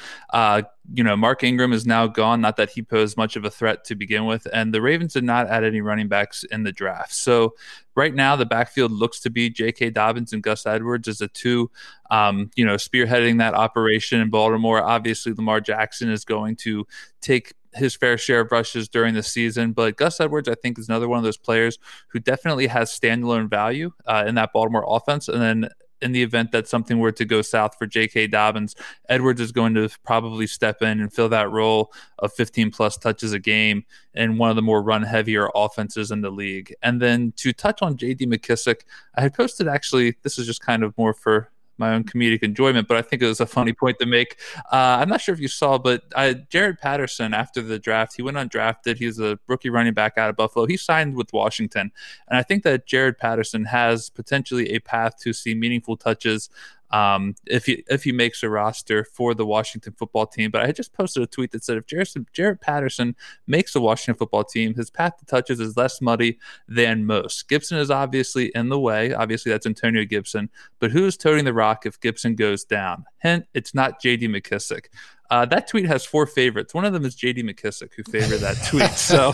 You 0.93 1.03
know, 1.03 1.17
Mark 1.17 1.43
Ingram 1.43 1.73
is 1.73 1.87
now 1.87 2.07
gone. 2.07 2.41
Not 2.41 2.57
that 2.57 2.71
he 2.71 2.83
posed 2.83 3.17
much 3.17 3.37
of 3.37 3.45
a 3.45 3.51
threat 3.51 3.85
to 3.85 3.95
begin 3.95 4.25
with, 4.27 4.47
and 4.53 4.73
the 4.73 4.81
Ravens 4.81 5.15
did 5.15 5.25
not 5.25 5.49
add 5.49 5.65
any 5.65 5.81
running 5.81 6.09
backs 6.09 6.45
in 6.45 6.63
the 6.63 6.73
draft. 6.73 7.13
So 7.13 7.55
right 7.95 8.15
now, 8.15 8.37
the 8.37 8.47
backfield 8.47 8.93
looks 8.93 9.21
to 9.21 9.31
be 9.31 9.51
J.K. 9.51 9.91
Dobbins 9.91 10.33
and 10.33 10.43
Gus 10.43 10.67
Edwards 10.67 11.09
as 11.09 11.19
the 11.19 11.29
two, 11.29 11.71
um, 12.11 12.51
you 12.57 12.65
know, 12.65 12.75
spearheading 12.75 13.39
that 13.39 13.55
operation 13.55 14.21
in 14.21 14.31
Baltimore. 14.31 14.83
Obviously, 14.83 15.33
Lamar 15.33 15.61
Jackson 15.61 16.11
is 16.11 16.25
going 16.25 16.57
to 16.57 16.87
take 17.21 17.53
his 17.77 17.95
fair 17.95 18.19
share 18.19 18.41
of 18.41 18.53
rushes 18.53 18.89
during 18.89 19.15
the 19.15 19.23
season. 19.23 19.73
But 19.73 19.97
Gus 19.97 20.21
Edwards, 20.21 20.49
I 20.49 20.55
think, 20.55 20.79
is 20.79 20.89
another 20.89 21.09
one 21.09 21.19
of 21.19 21.25
those 21.25 21.37
players 21.37 21.79
who 22.09 22.19
definitely 22.19 22.67
has 22.69 22.91
standalone 22.91 23.49
value 23.49 23.93
uh, 24.07 24.25
in 24.27 24.35
that 24.37 24.53
Baltimore 24.53 24.85
offense. 24.87 25.29
And 25.29 25.41
then 25.41 25.69
in 26.03 26.13
the 26.13 26.23
event 26.23 26.53
that 26.53 26.69
something 26.69 26.99
were 26.99 27.13
to 27.13 27.25
go 27.25 27.43
south 27.43 27.77
for 27.79 27.87
J.K. 27.87 28.29
Dobbins, 28.29 28.75
Edwards 29.09 29.41
is 29.41 29.53
going 29.53 29.75
to 29.75 29.89
probably 30.05 30.47
step 30.47 30.83
in 30.83 31.01
and 31.01 31.13
fill 31.13 31.29
that 31.31 31.51
role 31.51 31.93
of 32.19 32.33
15 32.33 32.71
plus 32.71 32.97
touches 32.97 33.33
a 33.33 33.39
game 33.39 33.85
in 34.15 34.39
one 34.39 34.51
of 34.51 34.57
the 34.57 34.63
more 34.63 34.83
run 34.83 35.03
heavier 35.03 35.49
offenses 35.55 36.11
in 36.11 36.21
the 36.21 36.31
league. 36.31 36.75
And 36.83 37.01
then 37.01 37.33
to 37.37 37.53
touch 37.53 37.83
on 37.83 37.97
J.D. 37.97 38.27
McKissic, 38.27 38.83
I 39.15 39.23
had 39.23 39.35
posted 39.35 39.69
actually, 39.69 40.17
this 40.23 40.39
is 40.39 40.47
just 40.47 40.61
kind 40.61 40.83
of 40.83 40.97
more 40.99 41.15
for 41.15 41.51
my 41.79 41.95
own 41.95 42.05
comedic 42.05 42.43
enjoyment, 42.43 42.89
but 42.89 42.97
I 42.97 43.03
think 43.03 43.23
it 43.23 43.27
was 43.27 43.41
a 43.41 43.47
funny 43.47 43.73
point 43.73 43.99
to 44.01 44.07
make. 44.07 44.39
Uh, 44.73 44.99
I'm 45.01 45.09
not 45.09 45.21
sure 45.21 45.35
if 45.35 45.41
you 45.41 45.49
saw, 45.49 45.79
but 45.79 46.05
uh, 46.15 46.35
Jaret 46.51 46.81
Patterson, 46.81 47.35
after 47.35 47.63
the 47.63 47.79
draft, 47.79 48.15
he 48.17 48.23
went 48.23 48.37
undrafted. 48.37 48.97
He's 48.97 49.19
a 49.19 49.39
rookie 49.47 49.71
running 49.71 49.95
back 49.95 50.19
out 50.19 50.31
of 50.31 50.37
Buffalo. 50.37 50.67
He 50.67 50.77
signed 50.77 51.17
with 51.17 51.33
Washington. 51.33 51.93
And 52.29 52.39
I 52.39 52.43
think 52.43 52.63
that 52.65 52.87
Jaret 52.87 53.19
Patterson 53.19 53.65
has 53.67 54.11
potentially 54.11 54.71
a 54.75 54.79
path 54.81 55.19
to 55.21 55.33
see 55.33 55.55
meaningful 55.55 55.97
touches 55.97 56.51
um, 56.91 57.35
if 57.47 57.67
he 57.67 57.85
if 57.89 58.05
he 58.05 58.13
makes 58.13 58.43
a 58.43 58.49
roster 58.49 59.05
for 59.05 59.35
the 59.35 59.47
Washington 59.47 59.95
football 59.97 60.27
team. 60.27 60.51
But 60.51 60.63
I 60.63 60.73
just 60.73 60.93
posted 60.93 61.23
a 61.23 61.27
tweet 61.27 61.51
that 61.53 61.65
said 61.65 61.77
if 61.77 61.87
Jaret, 61.87 62.27
Jaret 62.33 62.61
Patterson 62.61 63.17
makes 63.47 63.73
the 63.73 63.81
Washington 63.81 64.19
football 64.19 64.45
team, 64.45 64.75
his 64.75 64.91
path 64.91 65.17
to 65.19 65.27
touches 65.27 65.61
is 65.61 65.77
less 65.77 66.01
muddy 66.01 66.39
than 66.69 67.05
most. 67.05 67.49
Gibson 67.49 67.79
is 67.79 67.91
obviously 67.91 68.53
in 68.55 68.69
the 68.69 68.79
way. 68.79 69.13
Obviously, 69.13 69.51
that's 69.53 69.67
Antonio 69.67 70.05
Gibson. 70.05 70.49
But 70.79 70.91
who's 70.91 71.17
toting 71.17 71.45
the 71.45 71.53
rock 71.53 71.87
if 71.87 72.01
Gibson 72.01 72.35
goes 72.35 72.65
down? 72.65 73.05
Hint: 73.19 73.47
it's 73.55 73.75
not 73.75 74.01
J.D. 74.01 74.29
McKissic. 74.29 74.87
Uh, 75.29 75.45
that 75.47 75.67
tweet 75.67 75.87
has 75.87 76.07
four 76.07 76.25
favorites. 76.25 76.73
One 76.73 76.85
of 76.85 76.93
them 76.93 77.05
is 77.05 77.17
J.D. 77.17 77.43
McKissic, 77.43 77.91
who 77.95 78.05
favored 78.05 78.39
that 78.39 78.57
tweet. 78.69 78.91
So 78.93 79.33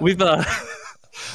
we've. 0.00 0.20
Uh, 0.20 0.42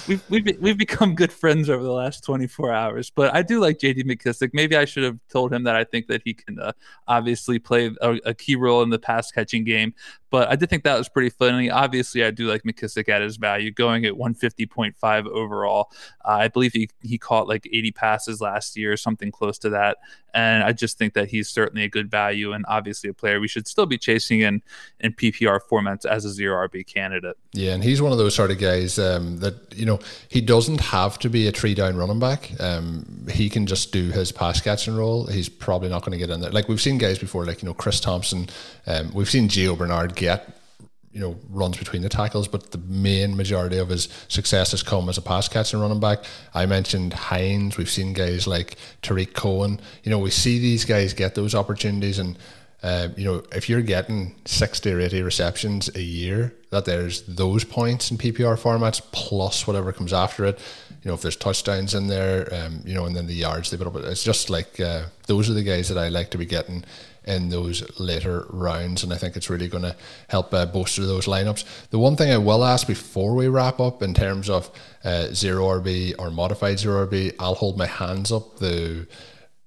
we've, 0.08 0.24
we've 0.30 0.58
we've 0.60 0.78
become 0.78 1.16
good 1.16 1.32
friends 1.32 1.70
over 1.70 1.84
the 1.84 1.92
last 1.92 2.24
24 2.24 2.72
hours. 2.72 3.10
But 3.10 3.34
I 3.36 3.42
do 3.42 3.60
like 3.60 3.80
JD 3.80 4.04
McKissic. 4.04 4.52
Maybe 4.54 4.76
I 4.76 4.86
should 4.86 5.04
have 5.04 5.18
told 5.30 5.54
him 5.54 5.64
that 5.64 5.76
I 5.76 5.84
think 5.84 6.08
that 6.08 6.22
he 6.24 6.34
can 6.34 6.60
uh, 6.60 6.72
obviously 7.08 7.60
play 7.60 7.92
a, 8.02 8.18
a, 8.26 8.34
key 8.34 8.56
role 8.56 8.82
in 8.84 8.90
the 8.90 9.00
pass 9.00 9.32
catching 9.32 9.64
game. 9.64 9.94
But 10.30 10.50
I 10.50 10.56
did 10.56 10.70
think 10.70 10.84
that 10.84 10.98
was 10.98 11.10
pretty 11.10 11.30
funny. 11.30 11.70
Obviously, 11.70 12.24
I 12.24 12.32
do 12.32 12.48
like 12.48 12.64
McKissic 12.64 13.10
at 13.10 13.22
his 13.22 13.38
value, 13.38 13.72
going 13.72 14.06
at 14.06 14.14
150.5 14.14 15.28
overall. 15.28 15.92
Uh, 16.26 16.32
I 16.32 16.48
believe 16.48 16.74
he, 16.74 16.90
he 17.02 17.18
caught 17.18 17.48
like 17.48 17.68
80 17.72 17.92
passes 17.92 18.42
last 18.42 18.78
year, 18.78 18.98
something 18.98 19.32
close 19.32 19.58
to 19.60 19.70
that. 19.70 19.98
And 20.34 20.64
I 20.64 20.72
just 20.72 21.00
think 21.00 21.14
that 21.14 21.30
he's 21.30 21.50
certainly 21.50 21.84
a 21.84 21.90
good 21.90 22.12
value 22.12 22.54
and 22.54 22.64
obviously 22.68 23.10
a 23.10 23.14
player 23.14 23.40
we 23.40 23.48
should 23.48 23.68
still 23.68 23.88
be 23.88 23.98
chasing 23.98 24.42
in, 24.42 24.62
in 25.00 25.14
PPR 25.14 25.60
formats 25.72 26.06
as 26.06 26.26
a 26.26 26.30
zero 26.30 26.68
RB 26.68 26.86
candidate. 26.86 27.38
Yeah, 27.54 27.74
and 27.74 27.84
he's 27.84 28.04
one 28.04 28.12
of 28.12 28.20
those 28.20 28.36
sort 28.36 28.52
of 28.52 28.60
guys 28.60 29.00
um, 29.00 29.40
that, 29.40 29.76
you 29.76 29.86
know, 29.86 30.00
he 30.28 30.42
doesn't 30.42 30.80
have 30.80 31.18
to 31.20 31.30
be 31.30 31.48
a 31.48 31.52
three 31.52 31.74
down 31.74 31.96
running 31.96 32.20
back. 32.20 32.52
Um, 32.60 33.26
he 33.32 33.50
can 33.50 33.66
just 33.66 33.92
do 33.92 34.12
his 34.12 34.32
pass 34.32 34.62
catching 34.62 34.96
role. 34.96 35.26
He's 35.26 35.50
probably 35.50 35.90
not 35.90 36.02
going 36.02 36.12
to 36.12 36.20
get 36.20 36.30
in 36.30 36.42
there. 36.42 36.52
Like 36.52 36.68
we've 36.68 36.82
seen 36.82 37.00
guys 37.00 37.18
before, 37.18 37.46
like, 37.46 37.64
you 37.64 37.68
know, 37.68 37.74
Chris 37.74 38.00
Thompson. 38.00 38.48
Um, 38.86 39.12
we've 39.16 39.30
seen 39.30 39.48
Gio 39.48 39.76
Bernard 39.76 40.16
get 40.18 40.58
you 41.18 41.22
know 41.22 41.36
runs 41.50 41.78
between 41.78 42.04
the 42.04 42.10
tackles, 42.10 42.48
but 42.48 42.72
the 42.72 42.78
main 42.78 43.36
majority 43.36 43.78
of 43.78 43.90
his 43.90 44.08
success 44.28 44.72
has 44.72 44.84
come 44.84 45.10
as 45.10 45.18
a 45.18 45.22
pass 45.22 45.48
catching 45.48 45.80
running 45.80 46.00
back. 46.00 46.24
I 46.54 46.68
mentioned 46.68 47.14
Hines. 47.14 47.76
We've 47.76 47.90
seen 47.90 48.14
guys 48.14 48.46
like 48.46 48.76
Tarik 49.02 49.34
Cohen. 49.34 49.80
You 50.04 50.12
know, 50.12 50.20
we 50.20 50.30
see 50.30 50.60
these 50.60 50.86
guys 50.86 51.14
get 51.14 51.34
those 51.34 51.56
opportunities, 51.56 52.20
and 52.20 52.38
um, 52.84 53.16
you 53.18 53.26
know, 53.26 53.42
if 53.52 53.68
you're 53.68 53.82
getting 53.82 54.36
60 54.46 54.92
or 54.94 55.00
80 55.00 55.24
receptions 55.24 55.90
a 55.96 56.02
year, 56.02 56.54
that 56.70 56.86
there's 56.86 57.24
those 57.24 57.64
points 57.64 58.12
in 58.12 58.18
PPR 58.18 58.56
formats 58.56 59.02
plus 59.12 59.66
whatever 59.66 59.92
comes 59.92 60.14
after 60.14 60.46
it. 60.46 60.60
You 61.04 61.10
know, 61.10 61.16
if 61.16 61.22
there's 61.22 61.36
touchdowns 61.36 61.96
in 61.96 62.08
there, 62.08 62.54
um, 62.54 62.82
you 62.86 62.94
know, 62.94 63.06
and 63.06 63.16
then 63.16 63.26
the 63.26 63.34
yards 63.34 63.72
they 63.72 63.78
put 63.78 63.88
up, 63.88 63.96
it's 63.96 64.24
just 64.24 64.52
like 64.52 64.80
uh, 64.80 65.06
those 65.26 65.50
are 65.50 65.54
the 65.54 65.64
guys 65.64 65.90
that 65.90 65.98
I 65.98 66.10
like 66.10 66.30
to 66.32 66.38
be 66.38 66.46
getting 66.46 66.84
in 67.28 67.50
those 67.50 68.00
later 68.00 68.46
rounds, 68.50 69.04
and 69.04 69.14
I 69.14 69.18
think 69.18 69.36
it's 69.36 69.50
really 69.50 69.68
going 69.68 69.84
to 69.84 69.96
help 70.30 70.54
uh, 70.54 70.66
bolster 70.66 71.06
those 71.06 71.26
lineups. 71.26 71.90
The 71.90 72.00
one 72.00 72.16
thing 72.16 72.32
I 72.32 72.38
will 72.38 72.64
ask 72.64 72.88
before 72.88 73.36
we 73.36 73.48
wrap 73.48 73.80
up 73.80 74.02
in 74.02 74.14
terms 74.14 74.50
of 74.50 74.72
uh, 75.04 75.28
zero 75.34 75.66
RB 75.66 76.16
or 76.18 76.32
modified 76.32 76.80
zero 76.80 77.06
RB, 77.06 77.36
I'll 77.40 77.56
hold 77.56 77.78
my 77.78 77.86
hands 77.86 78.32
up. 78.32 78.58
The 78.58 79.08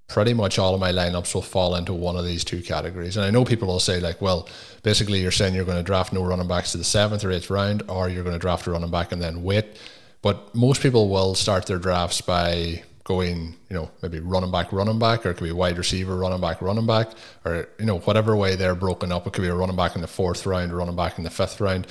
pretty 0.07 0.33
much 0.33 0.59
all 0.59 0.73
of 0.73 0.79
my 0.79 0.91
lineups 0.91 1.33
will 1.33 1.41
fall 1.41 1.75
into 1.75 1.93
one 1.93 2.17
of 2.17 2.25
these 2.25 2.43
two 2.43 2.61
categories. 2.61 3.15
And 3.15 3.25
I 3.25 3.29
know 3.29 3.45
people 3.45 3.69
will 3.69 3.79
say, 3.79 4.01
like, 4.01 4.21
well, 4.21 4.49
basically 4.83 5.21
you're 5.21 5.31
saying 5.31 5.55
you're 5.55 5.63
going 5.63 5.77
to 5.77 5.83
draft 5.83 6.11
no 6.11 6.23
running 6.23 6.49
backs 6.49 6.73
to 6.73 6.77
the 6.77 6.83
seventh 6.83 7.23
or 7.23 7.31
eighth 7.31 7.49
round, 7.49 7.83
or 7.87 8.09
you're 8.09 8.23
going 8.23 8.35
to 8.35 8.39
draft 8.39 8.67
a 8.67 8.71
running 8.71 8.91
back 8.91 9.13
and 9.13 9.21
then 9.21 9.43
wait. 9.43 9.77
But 10.21 10.53
most 10.53 10.81
people 10.81 11.09
will 11.09 11.33
start 11.33 11.65
their 11.65 11.79
drafts 11.79 12.21
by 12.21 12.83
going, 13.03 13.55
you 13.69 13.75
know, 13.75 13.89
maybe 14.01 14.19
running 14.19 14.51
back, 14.51 14.71
running 14.71 14.99
back, 14.99 15.25
or 15.25 15.31
it 15.31 15.37
could 15.37 15.45
be 15.45 15.51
wide 15.51 15.77
receiver, 15.77 16.15
running 16.17 16.41
back, 16.41 16.61
running 16.61 16.85
back, 16.85 17.09
or, 17.45 17.67
you 17.79 17.85
know, 17.85 17.99
whatever 17.99 18.35
way 18.35 18.55
they're 18.55 18.75
broken 18.75 19.11
up. 19.11 19.25
It 19.25 19.33
could 19.33 19.41
be 19.41 19.47
a 19.47 19.55
running 19.55 19.75
back 19.75 19.95
in 19.95 20.01
the 20.01 20.07
fourth 20.07 20.45
round, 20.45 20.71
running 20.71 20.95
back 20.95 21.17
in 21.17 21.23
the 21.23 21.29
fifth 21.29 21.59
round. 21.59 21.87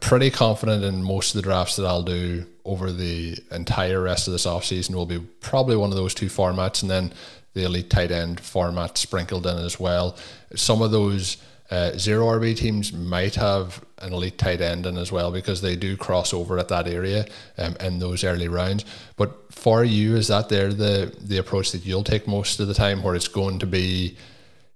pretty 0.00 0.30
confident 0.30 0.84
in 0.84 1.02
most 1.02 1.34
of 1.34 1.38
the 1.38 1.42
drafts 1.42 1.76
that 1.76 1.86
I'll 1.86 2.02
do 2.02 2.46
over 2.64 2.92
the 2.92 3.38
entire 3.50 4.02
rest 4.02 4.28
of 4.28 4.32
this 4.32 4.46
offseason 4.46 4.94
will 4.94 5.06
be 5.06 5.18
probably 5.40 5.76
one 5.76 5.90
of 5.90 5.96
those 5.96 6.14
two 6.14 6.26
formats. 6.26 6.82
And 6.82 6.90
then 6.90 7.12
the 7.54 7.64
elite 7.64 7.90
tight 7.90 8.10
end 8.10 8.40
format 8.40 8.98
sprinkled 8.98 9.46
in 9.46 9.56
as 9.58 9.80
well. 9.80 10.16
Some 10.54 10.82
of 10.82 10.90
those 10.90 11.38
uh, 11.70 11.92
zero 11.98 12.26
RB 12.26 12.56
teams 12.56 12.92
might 12.92 13.34
have 13.34 13.84
an 13.98 14.12
elite 14.12 14.38
tight 14.38 14.60
end 14.60 14.86
in 14.86 14.96
as 14.96 15.12
well 15.12 15.30
because 15.30 15.60
they 15.60 15.76
do 15.76 15.96
cross 15.96 16.32
over 16.32 16.58
at 16.58 16.68
that 16.68 16.88
area 16.88 17.26
um, 17.58 17.76
in 17.80 17.98
those 17.98 18.24
early 18.24 18.48
rounds. 18.48 18.84
But 19.16 19.52
for 19.52 19.84
you, 19.84 20.16
is 20.16 20.28
that 20.28 20.48
there 20.48 20.72
the 20.72 21.14
the 21.20 21.38
approach 21.38 21.72
that 21.72 21.84
you'll 21.84 22.04
take 22.04 22.26
most 22.26 22.60
of 22.60 22.68
the 22.68 22.74
time, 22.74 23.02
where 23.02 23.14
it's 23.14 23.28
going 23.28 23.58
to 23.58 23.66
be 23.66 24.16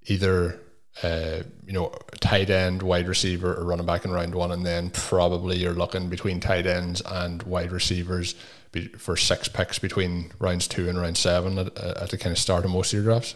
either 0.07 0.61
uh, 1.03 1.43
you 1.67 1.73
know 1.73 1.95
tight 2.21 2.51
end, 2.51 2.83
wide 2.83 3.09
receiver, 3.09 3.55
or 3.55 3.65
running 3.65 3.87
back 3.87 4.05
in 4.05 4.11
round 4.11 4.35
one, 4.35 4.53
and 4.53 4.67
then 4.67 4.91
probably 4.91 5.57
you're 5.57 5.73
looking 5.73 6.11
between 6.11 6.41
tight 6.41 6.67
ends 6.67 7.01
and 7.07 7.43
wide 7.45 7.73
receivers 7.73 8.35
for 8.97 9.17
six 9.17 9.49
picks 9.49 9.79
between 9.79 10.33
rounds 10.39 10.67
two 10.67 10.89
and 10.89 10.99
round 10.99 11.17
seven 11.17 11.59
at, 11.59 11.77
at 11.79 12.11
the 12.11 12.19
kind 12.19 12.33
of 12.33 12.39
start 12.39 12.65
of 12.65 12.71
most 12.71 12.93
of 12.93 12.99
your 12.99 13.05
drafts? 13.05 13.35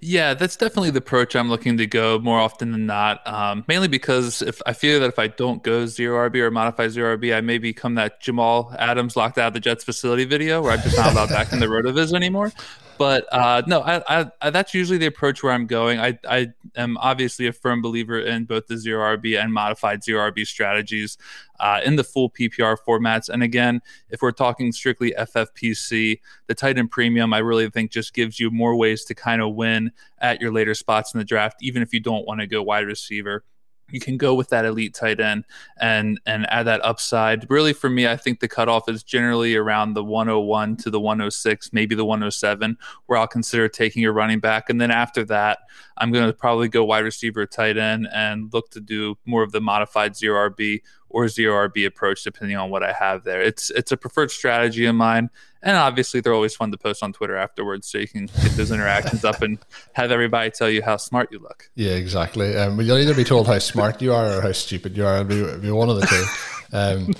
Yeah, 0.00 0.34
that's 0.34 0.56
definitely 0.56 0.90
the 0.90 0.98
approach 0.98 1.34
I'm 1.34 1.48
looking 1.48 1.78
to 1.78 1.86
go 1.86 2.18
more 2.18 2.38
often 2.38 2.72
than 2.72 2.84
not. 2.84 3.26
Um, 3.26 3.64
mainly 3.68 3.88
because 3.88 4.42
if 4.42 4.60
I 4.66 4.74
feel 4.74 5.00
that 5.00 5.08
if 5.08 5.18
I 5.18 5.28
don't 5.28 5.62
go 5.62 5.86
zero 5.86 6.28
RB 6.28 6.36
or 6.36 6.50
modify 6.50 6.88
zero 6.88 7.16
RB, 7.16 7.34
I 7.34 7.40
may 7.40 7.58
become 7.58 7.94
that 7.94 8.20
Jamal 8.20 8.74
Adams 8.78 9.16
locked 9.16 9.38
out 9.38 9.48
of 9.48 9.54
the 9.54 9.60
Jets 9.60 9.82
facility 9.82 10.24
video 10.24 10.60
where 10.62 10.72
I'm 10.72 10.82
just 10.82 10.96
not 10.96 11.12
allowed 11.12 11.30
back 11.30 11.52
in 11.52 11.60
the 11.60 11.66
Rotoviz 11.74 12.12
anymore. 12.12 12.52
But 12.98 13.26
uh, 13.32 13.62
no, 13.66 13.80
I, 13.80 14.02
I, 14.08 14.30
I, 14.40 14.50
that's 14.50 14.74
usually 14.74 14.98
the 14.98 15.06
approach 15.06 15.42
where 15.42 15.52
I'm 15.52 15.66
going. 15.66 15.98
I, 15.98 16.18
I 16.28 16.48
am 16.76 16.96
obviously 16.98 17.46
a 17.46 17.52
firm 17.52 17.82
believer 17.82 18.20
in 18.20 18.44
both 18.44 18.66
the 18.66 18.76
zero 18.76 19.16
RB 19.16 19.42
and 19.42 19.52
modified 19.52 20.04
zero 20.04 20.30
RB 20.30 20.46
strategies 20.46 21.18
uh, 21.60 21.80
in 21.84 21.96
the 21.96 22.04
full 22.04 22.30
PPR 22.30 22.76
formats. 22.86 23.28
And 23.28 23.42
again, 23.42 23.80
if 24.10 24.22
we're 24.22 24.32
talking 24.32 24.72
strictly 24.72 25.14
FFPC, 25.18 26.20
the 26.46 26.54
tight 26.54 26.78
end 26.78 26.90
premium, 26.90 27.32
I 27.32 27.38
really 27.38 27.68
think 27.70 27.90
just 27.90 28.14
gives 28.14 28.38
you 28.38 28.50
more 28.50 28.76
ways 28.76 29.04
to 29.06 29.14
kind 29.14 29.42
of 29.42 29.54
win 29.54 29.92
at 30.18 30.40
your 30.40 30.52
later 30.52 30.74
spots 30.74 31.14
in 31.14 31.18
the 31.18 31.24
draft, 31.24 31.56
even 31.62 31.82
if 31.82 31.92
you 31.92 32.00
don't 32.00 32.26
want 32.26 32.40
to 32.40 32.46
go 32.46 32.62
wide 32.62 32.86
receiver 32.86 33.44
you 33.90 34.00
can 34.00 34.16
go 34.16 34.34
with 34.34 34.48
that 34.48 34.64
elite 34.64 34.94
tight 34.94 35.20
end 35.20 35.44
and 35.78 36.20
and 36.26 36.46
add 36.50 36.64
that 36.64 36.84
upside. 36.84 37.48
Really, 37.50 37.72
for 37.72 37.90
me, 37.90 38.06
I 38.06 38.16
think 38.16 38.40
the 38.40 38.48
cutoff 38.48 38.88
is 38.88 39.02
generally 39.02 39.54
around 39.56 39.94
the 39.94 40.04
101 40.04 40.76
to 40.78 40.90
the 40.90 41.00
106, 41.00 41.72
maybe 41.72 41.94
the 41.94 42.04
107, 42.04 42.76
where 43.06 43.18
I'll 43.18 43.26
consider 43.26 43.68
taking 43.68 44.04
a 44.04 44.12
running 44.12 44.40
back. 44.40 44.70
And 44.70 44.80
then 44.80 44.90
after 44.90 45.24
that, 45.26 45.60
I'm 45.98 46.12
going 46.12 46.26
to 46.26 46.32
probably 46.32 46.68
go 46.68 46.84
wide 46.84 47.04
receiver, 47.04 47.46
tight 47.46 47.76
end, 47.76 48.08
and 48.12 48.52
look 48.52 48.70
to 48.70 48.80
do 48.80 49.16
more 49.26 49.42
of 49.42 49.52
the 49.52 49.60
modified 49.60 50.16
zero 50.16 50.50
RB 50.50 50.80
or 51.14 51.28
zero 51.28 51.68
RB 51.68 51.86
approach, 51.86 52.24
depending 52.24 52.56
on 52.56 52.70
what 52.70 52.82
I 52.82 52.92
have 52.92 53.22
there. 53.22 53.40
It's 53.40 53.70
it's 53.70 53.92
a 53.92 53.96
preferred 53.96 54.32
strategy 54.32 54.84
of 54.86 54.96
mine, 54.96 55.30
and 55.62 55.76
obviously 55.76 56.20
they're 56.20 56.34
always 56.34 56.56
fun 56.56 56.72
to 56.72 56.76
post 56.76 57.02
on 57.02 57.12
Twitter 57.12 57.36
afterwards, 57.36 57.86
so 57.86 57.98
you 57.98 58.08
can 58.08 58.26
get 58.26 58.50
those 58.56 58.72
interactions 58.72 59.24
up 59.24 59.40
and 59.40 59.58
have 59.92 60.10
everybody 60.10 60.50
tell 60.50 60.68
you 60.68 60.82
how 60.82 60.96
smart 60.96 61.30
you 61.30 61.38
look. 61.38 61.70
Yeah, 61.76 61.92
exactly. 61.92 62.56
Um, 62.56 62.80
you'll 62.80 62.98
either 62.98 63.14
be 63.14 63.24
told 63.24 63.46
how 63.46 63.60
smart 63.60 64.02
you 64.02 64.12
are 64.12 64.38
or 64.38 64.40
how 64.42 64.52
stupid 64.52 64.96
you 64.96 65.06
are. 65.06 65.20
It'll 65.20 65.28
be, 65.28 65.40
it'll 65.40 65.60
be 65.60 65.70
one 65.70 65.88
of 65.88 66.00
the 66.00 66.06
two. 66.06 66.24
Um, 66.72 67.14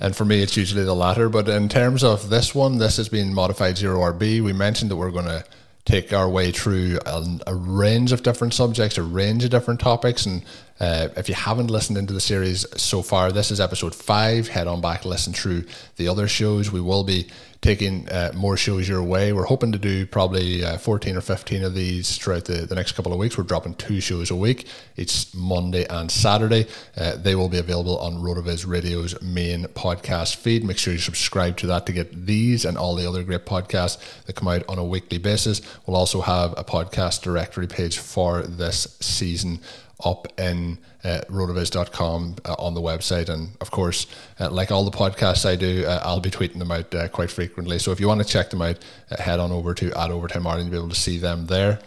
and 0.00 0.16
for 0.16 0.24
me, 0.24 0.40
it's 0.42 0.56
usually 0.56 0.84
the 0.84 0.94
latter. 0.94 1.28
But 1.28 1.50
in 1.50 1.68
terms 1.68 2.02
of 2.02 2.30
this 2.30 2.54
one, 2.54 2.78
this 2.78 2.96
has 2.96 3.10
been 3.10 3.34
modified 3.34 3.76
zero 3.76 4.00
RB. 4.00 4.42
We 4.42 4.54
mentioned 4.54 4.90
that 4.90 4.96
we're 4.96 5.10
going 5.10 5.26
to 5.26 5.44
take 5.84 6.12
our 6.12 6.28
way 6.28 6.50
through 6.50 6.98
a, 7.06 7.38
a, 7.46 7.54
range 7.54 8.10
of 8.10 8.22
different 8.24 8.52
subjects, 8.52 8.98
a 8.98 9.02
range 9.02 9.44
of 9.44 9.50
different 9.50 9.80
topics. 9.80 10.26
And 10.26 10.42
uh, 10.78 11.08
if 11.16 11.28
you 11.28 11.34
haven't 11.34 11.68
listened 11.68 11.96
into 11.96 12.12
the 12.12 12.20
series 12.20 12.66
so 12.80 13.02
far, 13.02 13.32
this 13.32 13.50
is 13.50 13.60
episode 13.60 13.94
five. 13.94 14.48
Head 14.48 14.66
on 14.66 14.80
back, 14.80 15.04
listen 15.04 15.32
through 15.32 15.64
the 15.96 16.08
other 16.08 16.28
shows. 16.28 16.70
We 16.70 16.80
will 16.80 17.04
be 17.04 17.28
taking 17.62 18.08
uh, 18.10 18.32
more 18.34 18.56
shows 18.56 18.88
your 18.88 19.02
way. 19.02 19.32
We're 19.32 19.44
hoping 19.44 19.72
to 19.72 19.78
do 19.78 20.06
probably 20.06 20.64
uh, 20.64 20.78
14 20.78 21.16
or 21.16 21.20
15 21.20 21.64
of 21.64 21.74
these 21.74 22.16
throughout 22.16 22.44
the, 22.44 22.66
the 22.66 22.74
next 22.74 22.92
couple 22.92 23.12
of 23.12 23.18
weeks. 23.18 23.36
We're 23.36 23.44
dropping 23.44 23.74
two 23.74 24.00
shows 24.00 24.30
a 24.30 24.36
week. 24.36 24.68
It's 24.96 25.34
Monday 25.34 25.84
and 25.86 26.10
Saturday. 26.10 26.66
Uh, 26.96 27.16
they 27.16 27.34
will 27.34 27.48
be 27.48 27.58
available 27.58 27.98
on 27.98 28.16
Rotoviz 28.16 28.66
Radio's 28.66 29.20
main 29.22 29.64
podcast 29.64 30.36
feed. 30.36 30.62
Make 30.62 30.78
sure 30.78 30.92
you 30.92 30.98
subscribe 30.98 31.56
to 31.58 31.66
that 31.68 31.86
to 31.86 31.92
get 31.92 32.26
these 32.26 32.64
and 32.64 32.76
all 32.76 32.94
the 32.94 33.08
other 33.08 33.22
great 33.24 33.46
podcasts 33.46 33.98
that 34.26 34.34
come 34.36 34.48
out 34.48 34.62
on 34.68 34.78
a 34.78 34.84
weekly 34.84 35.18
basis. 35.18 35.60
We'll 35.86 35.96
also 35.96 36.20
have 36.20 36.52
a 36.56 36.64
podcast 36.64 37.22
directory 37.22 37.66
page 37.66 37.98
for 37.98 38.42
this 38.42 38.96
season 39.00 39.60
up 40.04 40.28
in 40.38 40.78
uh, 41.04 41.20
rotoviz.com 41.28 42.36
uh, 42.44 42.54
on 42.58 42.74
the 42.74 42.80
website. 42.80 43.28
And 43.28 43.56
of 43.60 43.70
course, 43.70 44.06
uh, 44.38 44.50
like 44.50 44.70
all 44.70 44.84
the 44.84 44.90
podcasts 44.90 45.48
I 45.48 45.56
do, 45.56 45.84
uh, 45.86 46.00
I'll 46.02 46.20
be 46.20 46.30
tweeting 46.30 46.58
them 46.58 46.70
out 46.70 46.94
uh, 46.94 47.08
quite 47.08 47.30
frequently. 47.30 47.78
So 47.78 47.92
if 47.92 48.00
you 48.00 48.08
want 48.08 48.20
to 48.20 48.26
check 48.26 48.50
them 48.50 48.62
out, 48.62 48.78
uh, 49.10 49.22
head 49.22 49.40
on 49.40 49.52
over 49.52 49.72
to 49.74 49.92
at 49.98 50.10
Overtime 50.10 50.46
Ireland 50.46 50.66
to 50.66 50.70
be 50.70 50.76
able 50.76 50.90
to 50.90 50.94
see 50.94 51.18
them 51.18 51.46
there. 51.46 51.78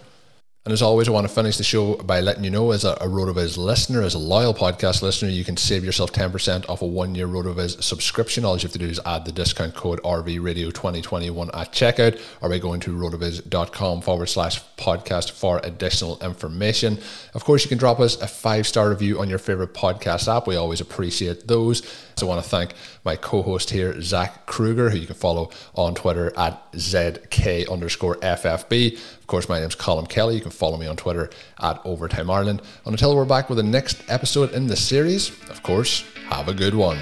And 0.70 0.74
as 0.74 0.84
always, 0.84 1.10
I 1.10 1.12
want 1.14 1.28
to 1.28 1.34
finish 1.34 1.58
the 1.58 1.64
show 1.64 1.96
by 1.96 2.20
letting 2.20 2.44
you 2.44 2.52
know, 2.52 2.70
as 2.74 2.84
a, 2.84 2.92
a 2.92 3.08
RotoViz 3.08 3.58
listener, 3.58 4.04
as 4.04 4.14
a 4.14 4.20
loyal 4.20 4.54
podcast 4.54 5.02
listener, 5.02 5.28
you 5.28 5.44
can 5.44 5.58
save 5.58 5.84
yourself 5.84 6.14
10% 6.14 6.70
off 6.70 6.84
a 6.84 6.86
one 6.86 7.16
year 7.16 7.28
RotoViz 7.28 7.82
subscription. 7.82 8.46
All 8.46 8.56
you 8.56 8.62
have 8.62 8.74
to 8.74 8.78
do 8.78 8.86
is 8.86 9.02
add 9.04 9.26
the 9.26 9.32
discount 9.32 9.74
code 9.74 10.00
RVRadio2021 10.04 11.58
at 11.58 11.72
checkout 11.72 12.22
or 12.42 12.50
by 12.50 12.60
going 12.60 12.82
to 12.82 12.96
rotoviz.com 12.96 14.02
forward 14.02 14.28
slash 14.28 14.62
podcast 14.78 15.32
for 15.32 15.60
additional 15.64 16.20
information. 16.24 17.00
Of 17.34 17.46
course, 17.46 17.64
you 17.64 17.70
can 17.70 17.80
drop 17.80 18.00
us 18.00 18.22
a 18.22 18.28
five 18.28 18.68
star 18.68 18.90
review 18.90 19.20
on 19.20 19.28
your 19.28 19.40
favorite 19.40 19.74
podcast 19.74 20.32
app. 20.32 20.46
We 20.46 20.56
always 20.56 20.82
appreciate 20.82 21.48
those. 21.48 21.82
So 22.16 22.28
I 22.28 22.30
want 22.30 22.44
to 22.44 22.50
thank 22.50 22.74
my 23.04 23.16
co-host 23.16 23.72
here, 23.72 24.00
Zach 24.02 24.46
Krueger, 24.46 24.90
who 24.90 24.98
you 24.98 25.08
can 25.08 25.16
follow 25.16 25.50
on 25.74 25.96
Twitter 25.96 26.32
at 26.38 26.72
ZK 26.74 27.72
underscore 27.72 28.18
FFB. 28.18 29.00
Of 29.30 29.32
course, 29.32 29.48
my 29.48 29.60
name's 29.60 29.76
Colm 29.76 30.10
Kelly. 30.10 30.34
You 30.34 30.42
can 30.42 30.50
follow 30.50 30.76
me 30.76 30.88
on 30.88 30.96
Twitter 30.96 31.30
at 31.60 31.80
Overtime 31.86 32.32
Ireland. 32.32 32.64
And 32.84 32.94
until 32.94 33.16
we're 33.16 33.26
back 33.26 33.48
with 33.48 33.58
the 33.58 33.64
next 33.64 34.02
episode 34.08 34.54
in 34.54 34.66
the 34.66 34.76
series, 34.76 35.30
of 35.52 35.62
course, 35.62 36.04
have 36.30 36.48
a 36.48 36.54
good 36.56 36.74
one. 36.74 36.98